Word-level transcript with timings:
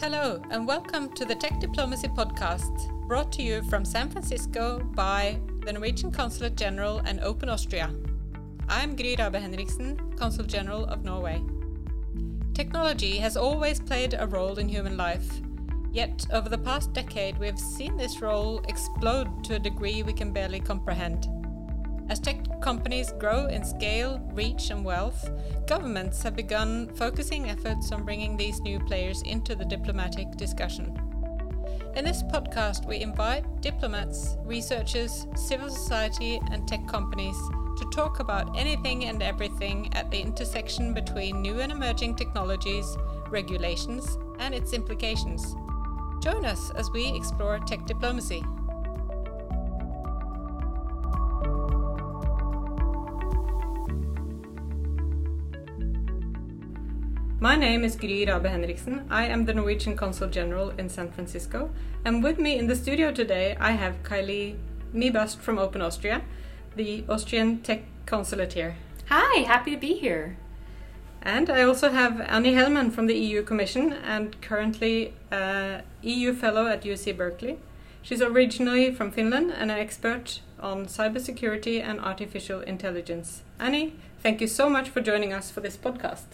Hello, 0.00 0.42
and 0.50 0.66
welcome 0.66 1.08
to 1.14 1.24
the 1.24 1.36
Tech 1.36 1.60
Diplomacy 1.60 2.08
Podcast, 2.08 2.90
brought 3.06 3.30
to 3.32 3.42
you 3.42 3.62
from 3.62 3.84
San 3.84 4.10
Francisco 4.10 4.80
by 4.80 5.38
the 5.64 5.72
Norwegian 5.72 6.10
Consulate 6.10 6.56
General 6.56 6.98
and 7.06 7.20
Open 7.20 7.48
Austria. 7.48 7.94
I'm 8.68 8.96
Gry 8.96 9.14
Rabe 9.16 9.40
Henriksen, 9.40 9.96
Consul 10.16 10.46
General 10.46 10.84
of 10.86 11.04
Norway. 11.04 11.40
Technology 12.54 13.18
has 13.18 13.36
always 13.36 13.78
played 13.78 14.16
a 14.18 14.26
role 14.26 14.58
in 14.58 14.68
human 14.68 14.96
life, 14.96 15.40
yet 15.92 16.26
over 16.32 16.48
the 16.48 16.58
past 16.58 16.92
decade 16.92 17.38
we've 17.38 17.58
seen 17.58 17.96
this 17.96 18.20
role 18.20 18.64
explode 18.66 19.44
to 19.44 19.54
a 19.54 19.60
degree 19.60 20.02
we 20.02 20.12
can 20.12 20.32
barely 20.32 20.58
comprehend. 20.58 21.28
As 22.10 22.20
tech 22.20 22.60
companies 22.60 23.12
grow 23.18 23.46
in 23.46 23.64
scale, 23.64 24.20
reach, 24.32 24.70
and 24.70 24.84
wealth, 24.84 25.30
governments 25.66 26.22
have 26.22 26.36
begun 26.36 26.88
focusing 26.94 27.48
efforts 27.48 27.92
on 27.92 28.04
bringing 28.04 28.36
these 28.36 28.60
new 28.60 28.78
players 28.78 29.22
into 29.22 29.54
the 29.54 29.64
diplomatic 29.64 30.30
discussion. 30.36 30.98
In 31.96 32.04
this 32.04 32.22
podcast, 32.24 32.86
we 32.86 32.98
invite 33.00 33.62
diplomats, 33.62 34.36
researchers, 34.44 35.26
civil 35.36 35.70
society, 35.70 36.40
and 36.50 36.68
tech 36.68 36.86
companies 36.86 37.36
to 37.78 37.88
talk 37.92 38.20
about 38.20 38.58
anything 38.58 39.06
and 39.06 39.22
everything 39.22 39.92
at 39.94 40.10
the 40.10 40.20
intersection 40.20 40.92
between 40.92 41.40
new 41.40 41.60
and 41.60 41.72
emerging 41.72 42.16
technologies, 42.16 42.96
regulations, 43.30 44.18
and 44.40 44.54
its 44.54 44.72
implications. 44.72 45.54
Join 46.20 46.44
us 46.44 46.70
as 46.72 46.90
we 46.90 47.14
explore 47.16 47.58
tech 47.60 47.86
diplomacy. 47.86 48.42
My 57.40 57.56
name 57.56 57.82
is 57.82 57.96
Gry 57.96 58.24
Rabe 58.26 58.48
Henriksen. 58.48 59.06
I 59.10 59.26
am 59.26 59.44
the 59.44 59.52
Norwegian 59.52 59.96
Consul 59.96 60.28
General 60.28 60.70
in 60.78 60.88
San 60.88 61.10
Francisco. 61.10 61.70
And 62.04 62.22
with 62.22 62.38
me 62.38 62.56
in 62.56 62.68
the 62.68 62.76
studio 62.76 63.10
today, 63.10 63.56
I 63.58 63.72
have 63.72 64.04
Kylee 64.04 64.54
Mebust 64.94 65.38
from 65.38 65.58
Open 65.58 65.82
Austria, 65.82 66.22
the 66.76 67.04
Austrian 67.08 67.60
Tech 67.60 67.82
Consulate 68.06 68.52
here. 68.52 68.76
Hi, 69.08 69.40
happy 69.40 69.72
to 69.72 69.76
be 69.76 69.94
here. 69.94 70.36
And 71.22 71.50
I 71.50 71.62
also 71.62 71.90
have 71.90 72.20
Anni 72.20 72.54
Hellman 72.54 72.92
from 72.92 73.06
the 73.08 73.16
EU 73.16 73.42
Commission 73.42 73.92
and 73.92 74.40
currently 74.40 75.12
uh, 75.32 75.80
EU 76.02 76.34
Fellow 76.34 76.68
at 76.68 76.84
UC 76.84 77.16
Berkeley. 77.16 77.58
She's 78.00 78.22
originally 78.22 78.94
from 78.94 79.10
Finland 79.10 79.50
and 79.50 79.72
an 79.72 79.78
expert 79.78 80.40
on 80.60 80.86
cybersecurity 80.86 81.82
and 81.82 81.98
artificial 82.00 82.60
intelligence. 82.60 83.42
Anni, 83.58 83.94
thank 84.22 84.40
you 84.40 84.46
so 84.46 84.70
much 84.70 84.88
for 84.88 85.00
joining 85.00 85.32
us 85.32 85.50
for 85.50 85.60
this 85.60 85.76
podcast. 85.76 86.26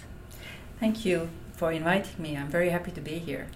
Thank 0.81 1.05
you 1.05 1.29
for 1.53 1.71
inviting 1.71 2.23
me. 2.23 2.39
I'm 2.39 2.49
very 2.49 2.71
happy 2.71 2.91
to 2.93 3.03
be 3.03 3.19
here. 3.19 3.49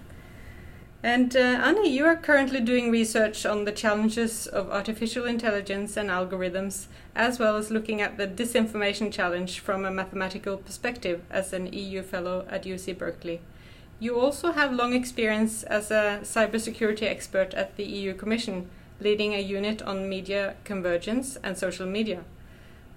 And 1.01 1.35
uh, 1.35 1.39
Anni, 1.39 1.89
you 1.89 2.05
are 2.05 2.15
currently 2.15 2.61
doing 2.61 2.91
research 2.91 3.47
on 3.47 3.65
the 3.65 3.71
challenges 3.71 4.45
of 4.45 4.69
artificial 4.69 5.25
intelligence 5.25 5.97
and 5.97 6.11
algorithms, 6.11 6.85
as 7.15 7.39
well 7.39 7.57
as 7.57 7.71
looking 7.71 7.99
at 7.99 8.17
the 8.17 8.27
disinformation 8.27 9.11
challenge 9.11 9.59
from 9.59 9.85
a 9.85 9.91
mathematical 9.91 10.57
perspective 10.57 11.23
as 11.31 11.51
an 11.51 11.73
EU 11.73 12.03
fellow 12.03 12.45
at 12.47 12.65
UC 12.65 12.95
Berkeley. 12.95 13.41
You 13.99 14.19
also 14.19 14.51
have 14.51 14.71
long 14.71 14.93
experience 14.93 15.63
as 15.63 15.89
a 15.89 16.19
cybersecurity 16.21 17.09
expert 17.09 17.55
at 17.55 17.75
the 17.75 17.85
EU 17.85 18.13
Commission, 18.13 18.69
leading 18.99 19.33
a 19.33 19.41
unit 19.41 19.81
on 19.81 20.07
media 20.07 20.57
convergence 20.63 21.37
and 21.37 21.57
social 21.57 21.87
media. 21.87 22.23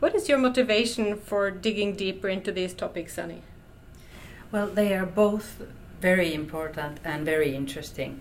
What 0.01 0.15
is 0.15 0.29
your 0.29 0.39
motivation 0.39 1.17
for 1.17 1.51
digging 1.51 1.95
deeper 1.95 2.29
into 2.29 2.53
these 2.53 2.75
topics, 2.75 3.17
Anni? 3.17 3.43
Well, 4.51 4.69
they 4.69 4.95
are 4.95 5.05
both 5.05 5.63
very 6.01 6.33
important 6.33 7.01
and 7.05 7.25
very 7.25 7.55
interesting. 7.55 8.21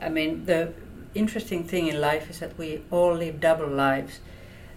I 0.00 0.08
mean, 0.08 0.46
the 0.46 0.72
interesting 1.14 1.64
thing 1.64 1.86
in 1.86 2.00
life 2.00 2.28
is 2.30 2.40
that 2.40 2.58
we 2.58 2.82
all 2.90 3.14
live 3.14 3.40
double 3.40 3.68
lives 3.68 4.20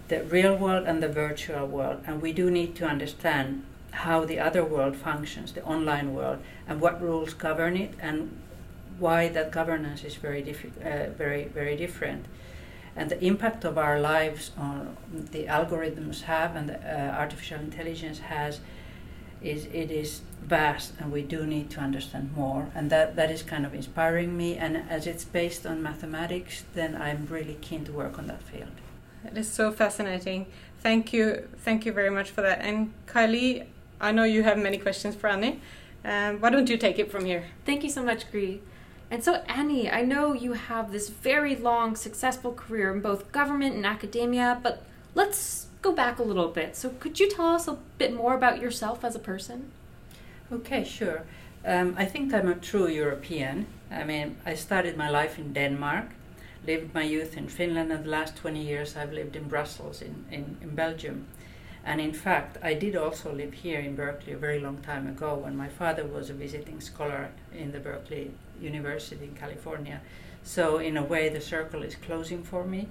the 0.08 0.22
real 0.24 0.56
world 0.56 0.86
and 0.86 1.02
the 1.02 1.08
virtual 1.08 1.66
world, 1.66 2.02
and 2.06 2.20
we 2.20 2.32
do 2.32 2.50
need 2.50 2.76
to 2.76 2.84
understand 2.84 3.64
how 3.92 4.24
the 4.24 4.38
other 4.38 4.64
world 4.64 4.96
functions, 4.96 5.52
the 5.52 5.64
online 5.64 6.14
world, 6.14 6.38
and 6.68 6.80
what 6.80 7.00
rules 7.00 7.34
govern 7.34 7.76
it, 7.76 7.94
and 8.00 8.30
why 8.98 9.28
that 9.28 9.50
governance 9.50 10.04
is 10.04 10.16
very, 10.16 10.42
diffi- 10.42 10.76
uh, 10.84 11.10
very, 11.12 11.44
very 11.44 11.76
different. 11.76 12.26
And 12.94 13.10
the 13.10 13.24
impact 13.24 13.64
of 13.64 13.78
our 13.78 13.98
lives 13.98 14.50
on 14.58 14.96
the 15.30 15.46
algorithms 15.46 16.22
have 16.22 16.54
and 16.56 16.68
the, 16.68 16.76
uh, 16.76 17.16
artificial 17.16 17.60
intelligence 17.60 18.18
has 18.18 18.60
is 19.44 19.66
it 19.66 19.90
is 19.90 20.20
vast 20.42 20.92
and 20.98 21.12
we 21.12 21.22
do 21.22 21.46
need 21.46 21.70
to 21.70 21.80
understand 21.80 22.36
more. 22.36 22.70
And 22.74 22.90
that 22.90 23.16
that 23.16 23.30
is 23.30 23.42
kind 23.42 23.64
of 23.66 23.74
inspiring 23.74 24.36
me. 24.36 24.56
And 24.56 24.76
as 24.88 25.06
it's 25.06 25.24
based 25.24 25.66
on 25.66 25.82
mathematics 25.82 26.64
then 26.74 27.00
i'm 27.00 27.26
really 27.30 27.56
keen 27.60 27.84
to 27.84 27.92
work 27.92 28.18
on 28.18 28.26
that 28.26 28.42
field. 28.42 28.76
It 29.24 29.38
is 29.38 29.48
so 29.48 29.70
fascinating. 29.72 30.46
Thank 30.80 31.12
you 31.12 31.48
thank 31.58 31.86
you 31.86 31.92
very 31.92 32.10
much 32.10 32.30
for 32.30 32.42
that. 32.42 32.60
And 32.60 32.92
kylee 33.06 33.66
i 34.00 34.10
know 34.12 34.24
you 34.24 34.42
have 34.42 34.58
many 34.58 34.78
questions 34.78 35.14
for 35.14 35.28
anni. 35.28 35.60
Um, 36.04 36.40
why 36.40 36.50
don't 36.50 36.68
you 36.68 36.76
take 36.76 36.98
it 36.98 37.10
from 37.12 37.24
here? 37.24 37.44
Thank 37.64 37.84
you 37.84 37.90
so 37.90 38.02
much 38.02 38.30
Gry. 38.32 38.60
and 39.10 39.22
so 39.22 39.34
anni 39.46 39.90
i 39.90 40.02
know 40.02 40.32
you 40.32 40.54
have 40.54 40.90
this 40.90 41.08
very 41.08 41.54
long 41.54 41.94
successful 41.94 42.52
career 42.52 42.92
in 42.94 43.00
both 43.00 43.30
government 43.30 43.76
and 43.76 43.86
academia 43.86 44.58
but 44.62 44.82
let's 45.14 45.66
go 45.82 45.92
back 45.92 46.18
a 46.18 46.22
little 46.22 46.48
bit. 46.48 46.76
So, 46.76 46.90
could 47.00 47.20
you 47.20 47.28
tell 47.28 47.48
us 47.48 47.68
a 47.68 47.76
bit 47.98 48.14
more 48.14 48.34
about 48.34 48.60
yourself 48.60 49.04
as 49.04 49.14
a 49.14 49.18
person? 49.18 49.70
Okay, 50.50 50.84
sure. 50.84 51.24
Um, 51.64 51.94
I 51.98 52.06
think 52.06 52.32
I'm 52.32 52.48
a 52.48 52.54
true 52.54 52.88
European. 52.88 53.66
I 53.90 54.04
mean, 54.04 54.36
I 54.46 54.54
started 54.54 54.96
my 54.96 55.10
life 55.10 55.38
in 55.38 55.52
Denmark, 55.52 56.06
lived 56.66 56.94
my 56.94 57.02
youth 57.02 57.36
in 57.36 57.48
Finland, 57.48 57.92
and 57.92 58.04
the 58.04 58.08
last 58.08 58.36
20 58.36 58.62
years 58.62 58.96
I've 58.96 59.12
lived 59.12 59.36
in 59.36 59.48
Brussels, 59.48 60.02
in, 60.02 60.24
in, 60.30 60.56
in 60.62 60.74
Belgium. 60.74 61.26
And 61.84 62.00
in 62.00 62.12
fact, 62.12 62.58
I 62.62 62.74
did 62.74 62.96
also 62.96 63.32
live 63.32 63.52
here 63.52 63.80
in 63.80 63.96
Berkeley 63.96 64.32
a 64.32 64.38
very 64.38 64.60
long 64.60 64.78
time 64.78 65.08
ago 65.08 65.34
when 65.34 65.56
my 65.56 65.68
father 65.68 66.04
was 66.04 66.30
a 66.30 66.32
visiting 66.32 66.80
scholar 66.80 67.30
in 67.52 67.72
the 67.72 67.80
Berkeley 67.80 68.30
University 68.60 69.24
in 69.24 69.34
California. 69.34 70.00
So, 70.44 70.78
in 70.78 70.96
a 70.96 71.02
way, 71.02 71.28
the 71.28 71.40
circle 71.40 71.82
is 71.82 71.96
closing 71.96 72.42
for 72.42 72.64
me. 72.64 72.88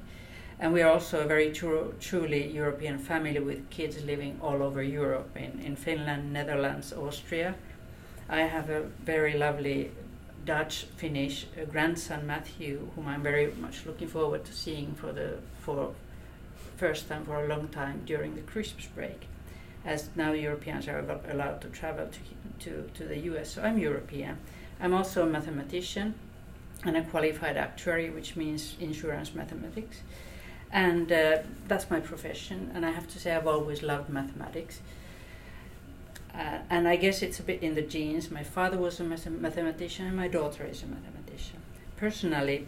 And 0.62 0.74
we 0.74 0.84
are 0.84 0.92
also 0.92 1.22
a 1.22 1.26
very 1.26 1.52
true, 1.52 1.96
truly 2.00 2.48
European 2.52 3.00
family 3.00 3.40
with 3.40 3.68
kids 3.72 4.04
living 4.06 4.38
all 4.44 4.62
over 4.62 4.84
Europe 4.84 5.36
in, 5.36 5.60
in 5.60 5.76
Finland, 5.76 6.32
Netherlands, 6.32 6.94
Austria. 6.94 7.56
I 8.30 8.42
have 8.42 8.70
a 8.70 8.84
very 9.04 9.36
lovely 9.40 9.90
Dutch 10.46 10.86
Finnish 10.98 11.48
uh, 11.60 11.66
grandson 11.66 12.28
Matthew, 12.28 12.92
whom 12.96 13.08
I'm 13.08 13.24
very 13.24 13.52
much 13.60 13.88
looking 13.88 14.08
forward 14.08 14.46
to 14.46 14.54
seeing 14.54 14.94
for 14.94 15.12
the 15.12 15.40
for 15.58 15.96
first 16.78 17.10
time 17.10 17.26
for 17.26 17.44
a 17.44 17.48
long 17.48 17.68
time 17.70 18.04
during 18.06 18.36
the 18.36 18.42
Christmas 18.42 18.86
break, 18.86 19.26
as 19.84 20.10
now 20.16 20.32
Europeans 20.32 20.88
are 20.88 21.00
allowed 21.28 21.62
to 21.62 21.70
travel 21.70 22.08
to 22.08 22.20
to, 22.66 22.88
to 22.94 23.04
the 23.06 23.18
U.S. 23.32 23.54
So 23.54 23.64
I'm 23.64 23.80
European. 23.80 24.38
I'm 24.80 24.94
also 24.94 25.24
a 25.24 25.26
mathematician 25.26 26.14
and 26.86 26.98
a 26.98 27.04
qualified 27.04 27.58
actuary, 27.58 28.12
which 28.12 28.36
means 28.36 28.76
insurance 28.80 29.34
mathematics 29.34 29.98
and 30.72 31.12
uh, 31.12 31.40
that's 31.68 31.90
my 31.90 32.00
profession. 32.00 32.72
And 32.74 32.86
I 32.86 32.92
have 32.92 33.08
to 33.10 33.20
say, 33.20 33.36
I've 33.36 33.48
always 33.48 33.84
loved 33.84 34.10
mathematics. 34.10 34.82
Uh, 36.34 36.60
and 36.70 36.88
I 36.88 36.96
guess 36.96 37.22
it's 37.22 37.40
a 37.40 37.44
bit 37.44 37.62
in 37.62 37.76
the 37.76 37.82
genes. 37.82 38.32
My 38.32 38.44
father 38.44 38.78
was 38.78 39.00
a 39.00 39.04
math- 39.04 39.28
mathematician, 39.28 40.08
and 40.08 40.16
my 40.16 40.28
daughter 40.28 40.64
is 40.64 40.82
a 40.84 40.88
mathematician. 40.88 41.58
Personally, 41.98 42.68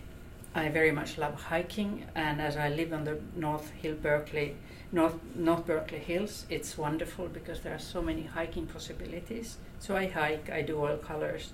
I 0.54 0.70
very 0.70 0.92
much 0.92 1.18
love 1.18 1.34
hiking, 1.34 2.06
and 2.14 2.42
as 2.42 2.58
I 2.58 2.70
live 2.70 2.94
on 2.94 3.06
the 3.06 3.20
North 3.36 3.72
Hill 3.72 3.96
Berkeley, 3.96 4.56
North 4.92 5.16
North 5.34 5.66
Berkeley 5.66 5.98
Hills, 5.98 6.46
it's 6.50 6.78
wonderful 6.78 7.28
because 7.28 7.62
there 7.62 7.74
are 7.74 7.80
so 7.80 8.02
many 8.02 8.24
hiking 8.24 8.68
possibilities. 8.68 9.58
So 9.80 9.96
I 9.96 10.08
hike, 10.08 10.52
I 10.52 10.62
do 10.62 10.78
oil 10.80 10.98
colors, 10.98 11.54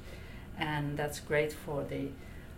and 0.58 0.98
that's 0.98 1.22
great 1.22 1.54
for 1.54 1.84
the 1.84 2.10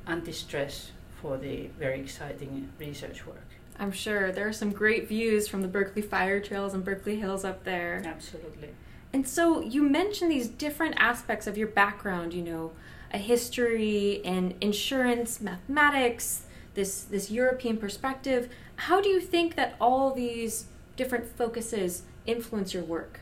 anti-stress 0.07 0.91
for 1.21 1.37
the 1.37 1.67
very 1.77 1.99
exciting 1.99 2.69
research 2.79 3.27
work. 3.27 3.50
I'm 3.79 3.91
sure 3.91 4.31
there 4.31 4.47
are 4.47 4.53
some 4.53 4.71
great 4.71 5.07
views 5.07 5.47
from 5.47 5.61
the 5.61 5.67
Berkeley 5.67 6.01
Fire 6.01 6.39
Trails 6.39 6.73
and 6.73 6.83
Berkeley 6.83 7.15
Hills 7.17 7.43
up 7.43 7.63
there. 7.63 8.03
Absolutely. 8.05 8.69
And 9.13 9.27
so 9.27 9.61
you 9.61 9.83
mentioned 9.83 10.31
these 10.31 10.47
different 10.47 10.95
aspects 10.97 11.47
of 11.47 11.57
your 11.57 11.67
background, 11.67 12.33
you 12.33 12.43
know, 12.43 12.71
a 13.13 13.17
history 13.17 14.21
and 14.23 14.53
insurance, 14.61 15.41
mathematics, 15.41 16.43
this 16.73 17.03
this 17.03 17.29
European 17.29 17.77
perspective. 17.77 18.49
How 18.75 19.01
do 19.01 19.09
you 19.09 19.19
think 19.19 19.55
that 19.55 19.75
all 19.81 20.13
these 20.13 20.65
different 20.95 21.25
focuses 21.35 22.03
influence 22.25 22.73
your 22.73 22.83
work? 22.83 23.19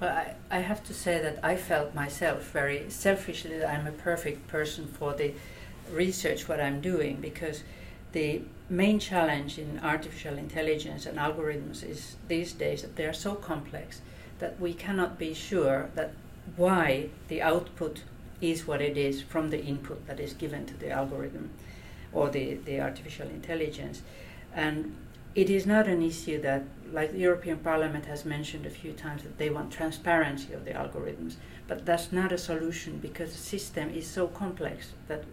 Well, 0.00 0.10
I, 0.10 0.34
I 0.50 0.58
have 0.58 0.84
to 0.84 0.94
say 0.94 1.22
that 1.22 1.38
I 1.42 1.56
felt 1.56 1.94
myself 1.94 2.50
very 2.50 2.90
selfishly 2.90 3.56
that 3.58 3.70
I'm 3.70 3.86
a 3.86 3.92
perfect 3.92 4.48
person 4.48 4.86
for 4.86 5.14
the 5.14 5.32
research 5.90 6.48
what 6.48 6.60
I'm 6.60 6.80
doing 6.80 7.16
because 7.20 7.62
the 8.12 8.42
main 8.72 8.98
challenge 8.98 9.58
in 9.58 9.78
artificial 9.80 10.38
intelligence 10.38 11.04
and 11.06 11.18
algorithms 11.18 11.88
is 11.88 12.16
these 12.28 12.52
days 12.52 12.82
that 12.82 12.96
they 12.96 13.04
are 13.04 13.12
so 13.12 13.34
complex 13.34 14.00
that 14.38 14.58
we 14.58 14.72
cannot 14.72 15.18
be 15.18 15.34
sure 15.34 15.90
that 15.94 16.12
why 16.56 17.08
the 17.28 17.42
output 17.42 18.02
is 18.40 18.66
what 18.66 18.80
it 18.80 18.96
is 18.96 19.22
from 19.22 19.50
the 19.50 19.62
input 19.62 20.06
that 20.06 20.18
is 20.18 20.32
given 20.32 20.66
to 20.66 20.74
the 20.74 20.90
algorithm 20.90 21.50
or 22.12 22.28
the, 22.30 22.54
the 22.64 22.80
artificial 22.80 23.28
intelligence. 23.28 24.02
And 24.54 24.96
it 25.34 25.48
is 25.48 25.64
not 25.64 25.86
an 25.86 26.02
issue 26.02 26.40
that, 26.42 26.64
like 26.92 27.12
the 27.12 27.18
European 27.18 27.58
Parliament 27.58 28.06
has 28.06 28.24
mentioned 28.24 28.66
a 28.66 28.70
few 28.70 28.92
times, 28.92 29.22
that 29.22 29.38
they 29.38 29.48
want 29.48 29.70
transparency 29.70 30.52
of 30.52 30.64
the 30.64 30.72
algorithms. 30.72 31.36
But 31.68 31.86
that's 31.86 32.12
not 32.12 32.32
a 32.32 32.38
solution 32.38 32.98
because 32.98 33.32
the 33.32 33.38
system 33.38 33.90
is 33.90 34.06
so 34.06 34.26
complex 34.26 34.92
that 35.08 35.24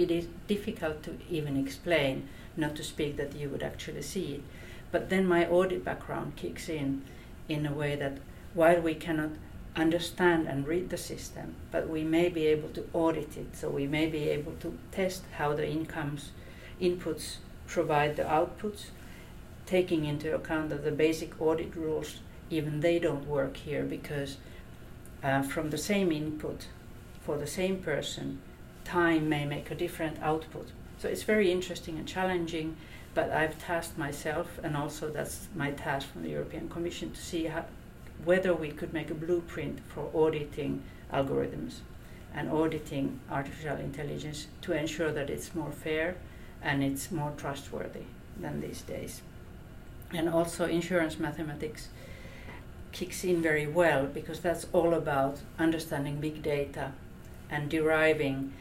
it 0.00 0.10
is 0.10 0.26
difficult 0.48 1.02
to 1.02 1.18
even 1.30 1.56
explain, 1.56 2.28
not 2.56 2.74
to 2.76 2.82
speak 2.82 3.16
that 3.18 3.36
you 3.36 3.50
would 3.50 3.62
actually 3.62 4.02
see 4.02 4.34
it. 4.34 4.42
But 4.90 5.10
then 5.10 5.26
my 5.26 5.46
audit 5.46 5.84
background 5.84 6.36
kicks 6.36 6.68
in 6.68 7.02
in 7.48 7.66
a 7.66 7.72
way 7.72 7.96
that 7.96 8.18
while 8.54 8.80
we 8.80 8.94
cannot 8.94 9.30
understand 9.76 10.48
and 10.48 10.66
read 10.66 10.90
the 10.90 10.96
system, 10.96 11.54
but 11.70 11.88
we 11.88 12.02
may 12.02 12.28
be 12.28 12.46
able 12.46 12.68
to 12.70 12.88
audit 12.92 13.36
it. 13.36 13.56
So 13.56 13.68
we 13.68 13.86
may 13.86 14.06
be 14.06 14.28
able 14.28 14.52
to 14.60 14.78
test 14.90 15.22
how 15.36 15.54
the 15.54 15.68
incomes, 15.68 16.30
inputs 16.80 17.36
provide 17.66 18.16
the 18.16 18.24
outputs, 18.24 18.86
taking 19.66 20.04
into 20.04 20.34
account 20.34 20.70
that 20.70 20.84
the 20.84 20.90
basic 20.90 21.40
audit 21.40 21.76
rules, 21.76 22.20
even 22.48 22.80
they 22.80 22.98
don't 22.98 23.26
work 23.26 23.56
here 23.58 23.84
because 23.84 24.38
uh, 25.22 25.42
from 25.42 25.70
the 25.70 25.78
same 25.78 26.10
input 26.10 26.66
for 27.20 27.36
the 27.38 27.46
same 27.46 27.78
person, 27.78 28.40
time 28.90 29.28
may 29.28 29.44
make 29.44 29.70
a 29.70 29.74
different 29.74 30.20
output. 30.20 30.68
So 30.98 31.08
it's 31.08 31.22
very 31.22 31.52
interesting 31.52 31.96
and 31.96 32.08
challenging, 32.08 32.76
but 33.14 33.30
I've 33.30 33.56
tasked 33.58 33.96
myself, 33.96 34.58
and 34.64 34.76
also 34.76 35.10
that's 35.10 35.48
my 35.54 35.70
task 35.70 36.08
from 36.12 36.22
the 36.22 36.30
European 36.30 36.68
Commission, 36.68 37.12
to 37.12 37.20
see 37.20 37.44
how, 37.44 37.64
whether 38.24 38.52
we 38.52 38.70
could 38.70 38.92
make 38.92 39.10
a 39.10 39.14
blueprint 39.14 39.78
for 39.94 40.10
auditing 40.12 40.82
algorithms 41.12 41.74
and 42.34 42.50
auditing 42.50 43.20
artificial 43.30 43.76
intelligence 43.76 44.48
to 44.62 44.72
ensure 44.72 45.12
that 45.12 45.30
it's 45.30 45.54
more 45.54 45.72
fair 45.72 46.16
and 46.60 46.82
it's 46.82 47.10
more 47.10 47.32
trustworthy 47.36 48.06
than 48.38 48.60
these 48.60 48.82
days. 48.82 49.22
And 50.12 50.28
also, 50.28 50.66
insurance 50.66 51.18
mathematics 51.18 51.88
kicks 52.90 53.22
in 53.22 53.40
very 53.40 53.68
well 53.68 54.06
because 54.06 54.40
that's 54.40 54.66
all 54.72 54.94
about 54.94 55.38
understanding 55.60 56.20
big 56.20 56.42
data 56.42 56.92
and 57.48 57.70
deriving 57.70 58.52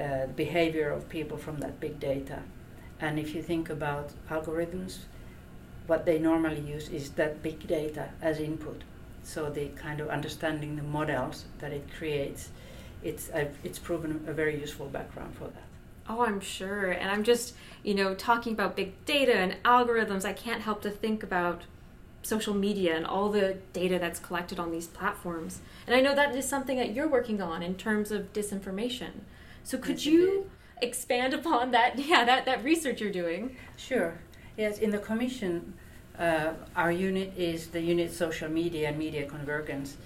uh, 0.00 0.26
behavior 0.28 0.90
of 0.90 1.08
people 1.08 1.36
from 1.36 1.58
that 1.58 1.78
big 1.80 2.00
data. 2.00 2.42
And 3.00 3.18
if 3.18 3.34
you 3.34 3.42
think 3.42 3.70
about 3.70 4.10
algorithms, 4.28 4.98
what 5.86 6.06
they 6.06 6.18
normally 6.18 6.60
use 6.60 6.88
is 6.88 7.10
that 7.10 7.42
big 7.42 7.66
data 7.66 8.10
as 8.22 8.38
input. 8.38 8.82
So 9.22 9.50
the 9.50 9.68
kind 9.68 10.00
of 10.00 10.08
understanding 10.08 10.76
the 10.76 10.82
models 10.82 11.44
that 11.58 11.72
it 11.72 11.86
creates, 11.96 12.50
it's 13.02 13.30
uh, 13.30 13.46
it's 13.64 13.78
proven 13.78 14.24
a 14.26 14.32
very 14.32 14.58
useful 14.60 14.86
background 14.86 15.34
for 15.36 15.48
that. 15.48 15.64
Oh, 16.08 16.22
I'm 16.22 16.40
sure. 16.40 16.90
And 16.90 17.10
I'm 17.10 17.22
just, 17.22 17.54
you 17.82 17.94
know, 17.94 18.14
talking 18.14 18.52
about 18.52 18.76
big 18.76 18.92
data 19.04 19.34
and 19.34 19.56
algorithms, 19.64 20.24
I 20.24 20.32
can't 20.32 20.62
help 20.62 20.82
to 20.82 20.90
think 20.90 21.22
about 21.22 21.62
social 22.22 22.54
media 22.54 22.96
and 22.96 23.06
all 23.06 23.28
the 23.28 23.58
data 23.72 23.98
that's 23.98 24.18
collected 24.18 24.58
on 24.58 24.72
these 24.72 24.86
platforms. 24.86 25.60
And 25.86 25.94
I 25.94 26.00
know 26.00 26.14
that 26.14 26.34
is 26.34 26.48
something 26.48 26.76
that 26.78 26.92
you're 26.94 27.08
working 27.08 27.40
on 27.40 27.62
in 27.62 27.74
terms 27.74 28.10
of 28.10 28.32
disinformation. 28.32 29.22
So 29.64 29.78
could 29.78 30.04
yes, 30.04 30.06
you 30.06 30.50
expand 30.82 31.34
upon 31.34 31.70
that? 31.72 31.98
Yeah, 32.10 32.24
that, 32.24 32.44
that 32.46 32.64
research 32.64 33.00
you're 33.00 33.12
doing. 33.12 33.56
Sure. 33.76 34.18
Yes, 34.56 34.78
in 34.78 34.90
the 34.90 34.98
commission, 34.98 35.74
uh, 36.18 36.52
our 36.76 36.92
unit 36.92 37.32
is 37.36 37.68
the 37.68 37.80
unit 37.80 38.12
social 38.12 38.50
media 38.50 38.88
and 38.88 38.98
media 38.98 39.26
convergence. 39.26 39.96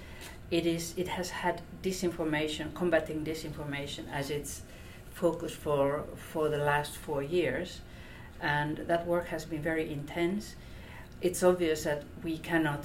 It 0.51 0.67
is. 0.67 0.95
It 0.97 1.09
has 1.09 1.31
had 1.31 1.62
disinformation, 1.83 2.75
combating 2.75 3.25
disinformation, 3.25 4.05
as 4.12 4.31
its 4.31 4.62
focus 5.12 5.53
for 5.53 6.05
for 6.15 6.49
the 6.49 6.59
last 6.59 6.97
four 6.97 7.23
years, 7.23 7.81
and 8.41 8.77
that 8.77 9.06
work 9.06 9.29
has 9.29 9.45
been 9.45 9.62
very 9.62 9.91
intense. 9.93 10.55
It's 11.21 11.43
obvious 11.43 11.85
that 11.85 12.05
we 12.23 12.39
cannot 12.39 12.85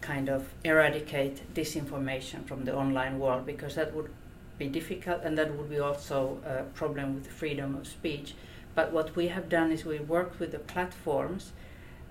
kind 0.00 0.28
of 0.28 0.52
eradicate 0.64 1.54
disinformation 1.54 2.46
from 2.46 2.64
the 2.64 2.74
online 2.74 3.18
world 3.18 3.46
because 3.46 3.74
that 3.74 3.94
would 3.94 4.10
be 4.58 4.68
difficult 4.68 5.22
and 5.22 5.36
that 5.38 5.54
would 5.56 5.70
be 5.70 5.78
also 5.78 6.38
a 6.46 6.62
problem 6.74 7.14
with 7.14 7.26
freedom 7.26 7.74
of 7.74 7.86
speech. 7.86 8.34
But 8.74 8.92
what 8.92 9.14
we 9.16 9.28
have 9.28 9.48
done 9.48 9.70
is 9.72 9.84
we 9.84 9.98
worked 9.98 10.40
with 10.40 10.52
the 10.52 10.58
platforms 10.58 11.52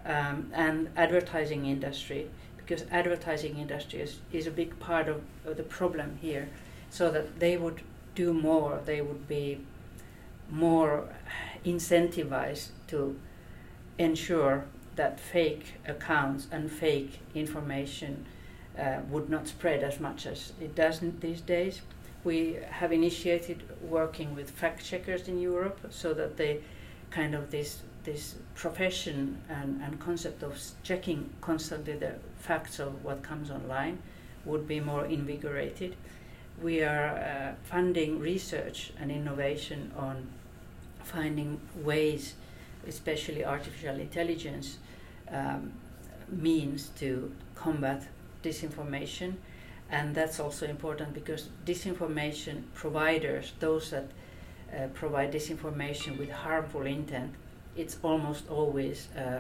um, 0.06 0.52
and 0.54 0.90
advertising 0.96 1.66
industry 1.66 2.30
because 2.58 2.86
advertising 2.92 3.58
industry 3.58 4.00
is, 4.00 4.20
is 4.32 4.48
a 4.48 4.52
big 4.52 4.80
part 4.80 5.08
of, 5.08 5.22
of 5.46 5.58
the 5.58 5.64
problem 5.64 6.18
here 6.22 6.50
so 6.90 7.12
that 7.12 7.40
they 7.40 7.58
would 7.58 7.82
do 8.16 8.34
more 8.34 8.80
they 8.86 9.02
would 9.02 9.28
be 9.28 9.60
more 10.50 11.10
incentivized 11.66 12.68
to 12.88 13.18
ensure 13.98 14.66
that 14.96 15.20
fake 15.20 15.74
accounts 15.88 16.48
and 16.52 16.72
fake 16.72 17.20
information 17.34 18.26
uh, 18.78 18.98
would 19.10 19.30
not 19.30 19.48
spread 19.48 19.84
as 19.84 20.00
much 20.00 20.26
as 20.26 20.54
it 20.60 20.76
does 20.76 21.02
these 21.20 21.42
days. 21.42 21.82
We 22.24 22.58
have 22.70 22.92
initiated 22.92 23.64
working 23.82 24.36
with 24.36 24.50
fact 24.50 24.86
checkers 24.86 25.28
in 25.28 25.40
Europe 25.40 25.80
so 25.90 26.14
that 26.14 26.38
they 26.38 26.62
kind 27.12 27.36
of 27.36 27.52
this 27.52 27.82
this 28.04 28.36
profession 28.56 29.42
and, 29.50 29.82
and 29.82 30.00
concept 30.00 30.44
of 30.44 30.60
checking 30.84 31.30
constantly 31.42 31.94
the 31.94 32.16
facts 32.40 32.80
of 32.80 33.04
what 33.04 33.24
comes 33.24 33.50
online 33.50 33.98
would 34.46 34.68
be 34.68 34.80
more 34.80 35.06
invigorated. 35.06 35.96
We 36.62 36.84
are 36.84 37.18
uh, 37.18 37.54
funding 37.64 38.20
research 38.20 38.92
and 39.00 39.10
innovation 39.10 39.92
on 39.98 40.28
finding 41.04 41.60
ways, 41.78 42.36
especially 42.88 43.46
artificial 43.46 43.96
intelligence 44.00 44.78
um, 45.32 45.72
means 46.30 46.90
to 46.98 47.32
combat 47.56 48.08
disinformation. 48.44 49.36
And 49.90 50.16
that's 50.16 50.40
also 50.40 50.66
important 50.66 51.14
because 51.14 51.50
disinformation 51.66 52.64
providers, 52.74 53.54
those 53.60 53.92
that 53.92 54.06
uh, 54.74 54.88
provide 54.94 55.32
disinformation 55.32 56.18
with 56.18 56.32
harmful 56.32 56.86
intent, 56.86 57.34
it's 57.76 57.98
almost 58.02 58.50
always 58.50 59.08
uh, 59.16 59.40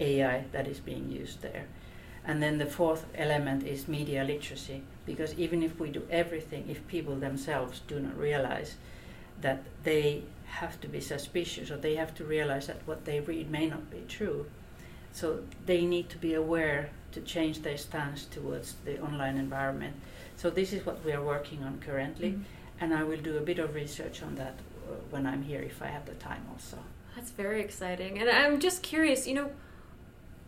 AI 0.00 0.44
that 0.52 0.66
is 0.66 0.80
being 0.80 1.10
used 1.10 1.42
there. 1.42 1.66
And 2.24 2.42
then 2.42 2.58
the 2.58 2.66
fourth 2.66 3.06
element 3.14 3.64
is 3.64 3.86
media 3.86 4.24
literacy, 4.24 4.82
because 5.04 5.32
even 5.34 5.62
if 5.62 5.78
we 5.78 5.90
do 5.90 6.02
everything, 6.10 6.68
if 6.68 6.86
people 6.88 7.14
themselves 7.14 7.82
do 7.86 8.00
not 8.00 8.18
realize 8.18 8.74
that 9.40 9.62
they 9.84 10.24
have 10.46 10.80
to 10.80 10.88
be 10.88 11.00
suspicious 11.00 11.70
or 11.70 11.76
they 11.76 11.94
have 11.94 12.14
to 12.16 12.24
realize 12.24 12.66
that 12.66 12.78
what 12.84 13.04
they 13.04 13.20
read 13.20 13.48
may 13.50 13.66
not 13.66 13.90
be 13.90 14.02
true, 14.08 14.46
so 15.12 15.40
they 15.66 15.84
need 15.84 16.08
to 16.10 16.18
be 16.18 16.34
aware 16.34 16.90
to 17.16 17.22
change 17.22 17.62
their 17.62 17.78
stance 17.78 18.26
towards 18.26 18.74
the 18.84 19.00
online 19.00 19.36
environment. 19.38 19.96
So 20.36 20.50
this 20.50 20.72
is 20.72 20.84
what 20.86 21.04
we 21.04 21.12
are 21.12 21.22
working 21.22 21.64
on 21.64 21.80
currently, 21.80 22.30
mm-hmm. 22.32 22.42
and 22.80 22.94
I 22.94 23.02
will 23.02 23.20
do 23.20 23.36
a 23.38 23.40
bit 23.40 23.58
of 23.58 23.74
research 23.74 24.22
on 24.22 24.34
that 24.36 24.54
uh, 24.86 24.94
when 25.10 25.26
I'm 25.26 25.42
here 25.42 25.62
if 25.62 25.82
I 25.82 25.86
have 25.86 26.06
the 26.06 26.14
time 26.14 26.46
also. 26.52 26.78
That's 27.14 27.30
very 27.30 27.62
exciting. 27.62 28.18
And 28.18 28.28
I'm 28.28 28.60
just 28.60 28.82
curious, 28.82 29.26
you 29.26 29.34
know, 29.34 29.50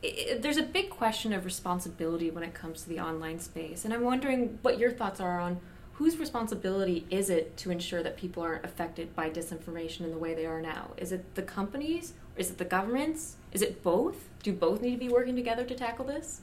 it, 0.03 0.43
there's 0.43 0.59
a 0.59 0.63
big 0.63 0.91
question 0.91 1.33
of 1.33 1.47
responsibility 1.47 2.31
when 2.31 2.45
it 2.45 2.53
comes 2.53 2.83
to 2.83 2.89
the 2.89 3.01
online 3.01 3.41
space. 3.41 3.87
And 3.87 3.95
I'm 3.95 4.03
wondering 4.03 4.59
what 4.61 4.79
your 4.79 4.91
thoughts 4.91 5.21
are 5.21 5.41
on 5.41 5.61
whose 5.99 6.17
responsibility 6.17 7.05
is 7.11 7.29
it 7.29 7.57
to 7.57 7.73
ensure 7.73 8.05
that 8.05 8.17
people 8.17 8.41
aren't 8.41 8.65
affected 8.65 9.17
by 9.17 9.29
disinformation 9.29 10.03
in 10.03 10.13
the 10.13 10.19
way 10.19 10.33
they 10.33 10.47
are 10.47 10.61
now? 10.61 10.91
Is 10.97 11.11
it 11.11 11.35
the 11.35 11.43
companies? 11.43 12.13
Is 12.37 12.51
it 12.53 12.59
the 12.59 12.65
governments? 12.65 13.35
Is 13.51 13.63
it 13.63 13.83
both? 13.83 14.29
Do 14.45 14.53
both 14.53 14.81
need 14.81 14.93
to 14.93 14.97
be 14.97 15.09
working 15.09 15.35
together 15.35 15.65
to 15.65 15.75
tackle 15.75 16.05
this? 16.05 16.43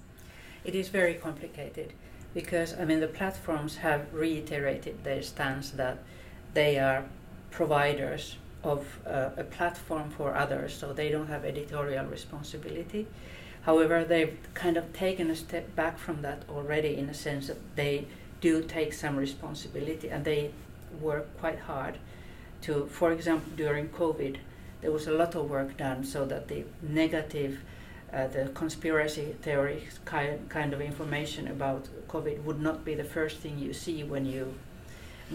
It 0.66 0.76
is 0.76 0.90
very 0.90 1.14
complicated 1.14 1.94
because, 2.34 2.74
I 2.78 2.86
mean, 2.86 3.00
the 3.00 3.08
platforms 3.08 3.78
have 3.78 4.14
reiterated 4.14 5.04
their 5.04 5.22
stance 5.22 5.70
that 5.72 6.00
they 6.54 6.80
are 6.80 7.06
providers 7.52 8.38
of 8.64 9.00
uh, 9.06 9.30
a 9.38 9.44
platform 9.44 10.10
for 10.10 10.36
others, 10.36 10.74
so 10.74 10.92
they 10.92 11.10
don't 11.10 11.28
have 11.28 11.46
editorial 11.46 12.06
responsibility. 12.06 13.08
However, 13.62 14.04
they've 14.04 14.38
kind 14.54 14.76
of 14.76 14.92
taken 14.92 15.30
a 15.30 15.36
step 15.36 15.76
back 15.76 15.98
from 15.98 16.22
that 16.24 16.44
already 16.50 16.98
in 16.98 17.10
a 17.10 17.14
sense 17.14 17.48
that 17.48 17.76
they 17.76 18.06
do 18.42 18.64
take 18.64 18.94
some 18.94 19.16
responsibility 19.16 20.10
and 20.10 20.26
they 20.26 20.52
work 21.00 21.26
quite 21.40 21.60
hard 21.60 21.98
to, 22.62 22.88
for 22.88 23.12
example, 23.12 23.52
during 23.56 23.90
COVID, 23.90 24.38
there 24.82 24.92
was 24.92 25.08
a 25.08 25.12
lot 25.12 25.36
of 25.36 25.50
work 25.50 25.78
done 25.78 26.04
so 26.04 26.26
that 26.26 26.48
the 26.48 26.64
negative, 26.82 27.60
uh, 28.14 28.28
the 28.28 28.50
conspiracy 28.54 29.36
theories 29.42 30.00
kind, 30.06 30.48
kind 30.50 30.74
of 30.74 30.82
information 30.82 31.48
about 31.48 31.88
COVID 32.08 32.44
would 32.44 32.62
not 32.62 32.86
be 32.86 32.96
the 32.96 33.04
first 33.04 33.38
thing 33.38 33.58
you 33.60 33.74
see 33.74 34.04
when 34.04 34.26
you 34.26 34.54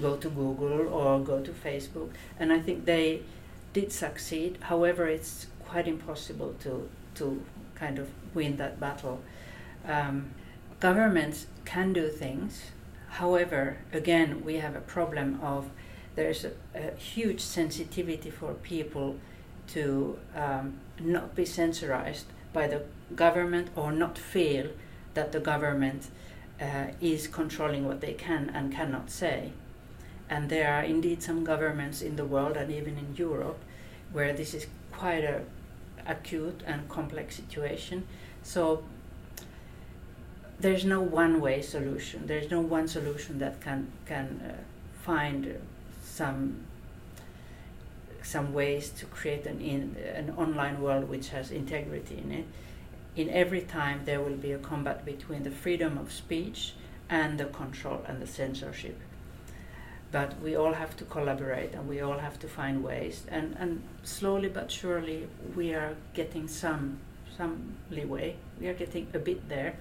go 0.00 0.16
to 0.16 0.28
Google 0.28 0.88
or 0.88 1.20
go 1.20 1.40
to 1.40 1.50
Facebook. 1.50 2.10
And 2.38 2.52
I 2.52 2.60
think 2.60 2.84
they 2.84 3.22
did 3.72 3.92
succeed. 3.92 4.58
However, 4.62 5.06
it's 5.06 5.46
quite 5.66 5.86
impossible 5.86 6.54
to, 6.60 6.88
to 7.16 7.44
kind 7.74 7.98
of 7.98 8.08
win 8.34 8.56
that 8.56 8.80
battle. 8.80 9.20
Um, 9.86 10.30
governments 10.80 11.46
can 11.64 11.92
do 11.92 12.08
things. 12.08 12.70
however, 13.10 13.76
again, 13.92 14.44
we 14.44 14.56
have 14.56 14.76
a 14.76 14.80
problem 14.80 15.40
of 15.42 15.68
there's 16.14 16.44
a, 16.44 16.52
a 16.74 16.94
huge 16.96 17.40
sensitivity 17.40 18.30
for 18.30 18.54
people 18.54 19.16
to 19.66 20.18
um, 20.34 20.74
not 21.00 21.34
be 21.34 21.44
censorized 21.44 22.24
by 22.52 22.66
the 22.66 22.82
government 23.14 23.68
or 23.76 23.92
not 23.92 24.18
feel 24.18 24.68
that 25.14 25.32
the 25.32 25.40
government 25.40 26.08
uh, 26.60 26.86
is 27.00 27.26
controlling 27.26 27.86
what 27.86 28.00
they 28.00 28.12
can 28.12 28.50
and 28.54 28.72
cannot 28.72 29.10
say. 29.10 29.52
And 30.28 30.48
there 30.48 30.72
are 30.72 30.82
indeed 30.82 31.22
some 31.22 31.42
governments 31.42 32.02
in 32.02 32.16
the 32.16 32.24
world 32.24 32.56
and 32.56 32.70
even 32.70 32.96
in 32.96 33.16
Europe 33.16 33.58
where 34.12 34.32
this 34.32 34.54
is 34.54 34.66
quite 34.92 35.24
a 35.24 35.42
acute 36.06 36.62
and 36.66 36.88
complex 36.88 37.36
situation. 37.36 38.06
So 38.42 38.82
there's 40.58 40.84
no 40.84 41.00
one 41.00 41.40
way 41.40 41.62
solution. 41.62 42.26
There's 42.26 42.50
no 42.50 42.60
one 42.60 42.88
solution 42.88 43.38
that 43.38 43.60
can 43.60 43.90
can 44.06 44.40
uh, 44.44 44.62
find 45.02 45.58
some 46.02 46.56
some 48.30 48.52
ways 48.52 48.90
to 48.90 49.06
create 49.06 49.44
an 49.46 49.60
in, 49.60 49.96
an 50.14 50.32
online 50.36 50.80
world 50.80 51.08
which 51.08 51.30
has 51.30 51.50
integrity 51.50 52.18
in 52.18 52.30
it. 52.30 52.46
In 53.16 53.28
every 53.28 53.62
time 53.62 54.02
there 54.04 54.20
will 54.20 54.36
be 54.36 54.52
a 54.52 54.58
combat 54.58 55.04
between 55.04 55.42
the 55.42 55.50
freedom 55.50 55.98
of 55.98 56.12
speech 56.12 56.74
and 57.08 57.38
the 57.38 57.46
control 57.46 58.04
and 58.06 58.22
the 58.22 58.26
censorship. 58.26 58.98
But 60.12 60.40
we 60.40 60.54
all 60.54 60.74
have 60.74 60.96
to 60.98 61.04
collaborate 61.04 61.74
and 61.74 61.88
we 61.88 62.00
all 62.00 62.18
have 62.18 62.38
to 62.40 62.48
find 62.48 62.84
ways 62.84 63.24
and, 63.28 63.56
and 63.58 63.82
slowly 64.04 64.48
but 64.48 64.70
surely 64.70 65.28
we 65.56 65.74
are 65.74 65.96
getting 66.14 66.46
some 66.46 66.98
some 67.36 67.74
leeway. 67.90 68.36
We 68.60 68.68
are 68.68 68.74
getting 68.74 69.08
a 69.14 69.18
bit 69.18 69.48
there. 69.48 69.74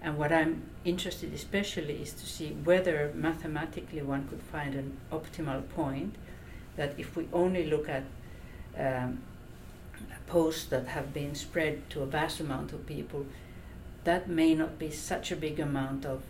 And 0.00 0.18
what 0.18 0.32
I'm 0.32 0.62
interested 0.84 1.32
especially 1.32 2.02
is 2.02 2.12
to 2.12 2.26
see 2.26 2.50
whether 2.64 3.12
mathematically 3.14 4.02
one 4.02 4.26
could 4.28 4.42
find 4.42 4.74
an 4.74 4.96
optimal 5.12 5.68
point 5.68 6.16
that 6.76 6.94
if 6.98 7.16
we 7.16 7.28
only 7.32 7.64
look 7.66 7.88
at 7.88 8.04
um, 8.78 9.18
posts 10.26 10.64
that 10.66 10.88
have 10.88 11.12
been 11.12 11.34
spread 11.34 11.88
to 11.90 12.02
a 12.02 12.06
vast 12.06 12.40
amount 12.40 12.72
of 12.72 12.86
people, 12.86 13.26
that 14.04 14.28
may 14.28 14.54
not 14.54 14.78
be 14.78 14.90
such 14.90 15.30
a 15.30 15.36
big 15.36 15.60
amount 15.60 16.04
of 16.04 16.22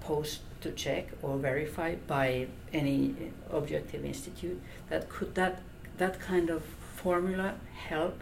posts 0.00 0.40
to 0.60 0.70
check 0.72 1.08
or 1.22 1.36
verify 1.38 1.94
by 2.06 2.46
any 2.72 3.14
objective 3.50 4.04
institute. 4.04 4.60
That 4.88 5.08
could 5.08 5.34
that 5.34 5.60
that 5.98 6.20
kind 6.20 6.50
of 6.50 6.62
formula 6.94 7.54
help 7.74 8.20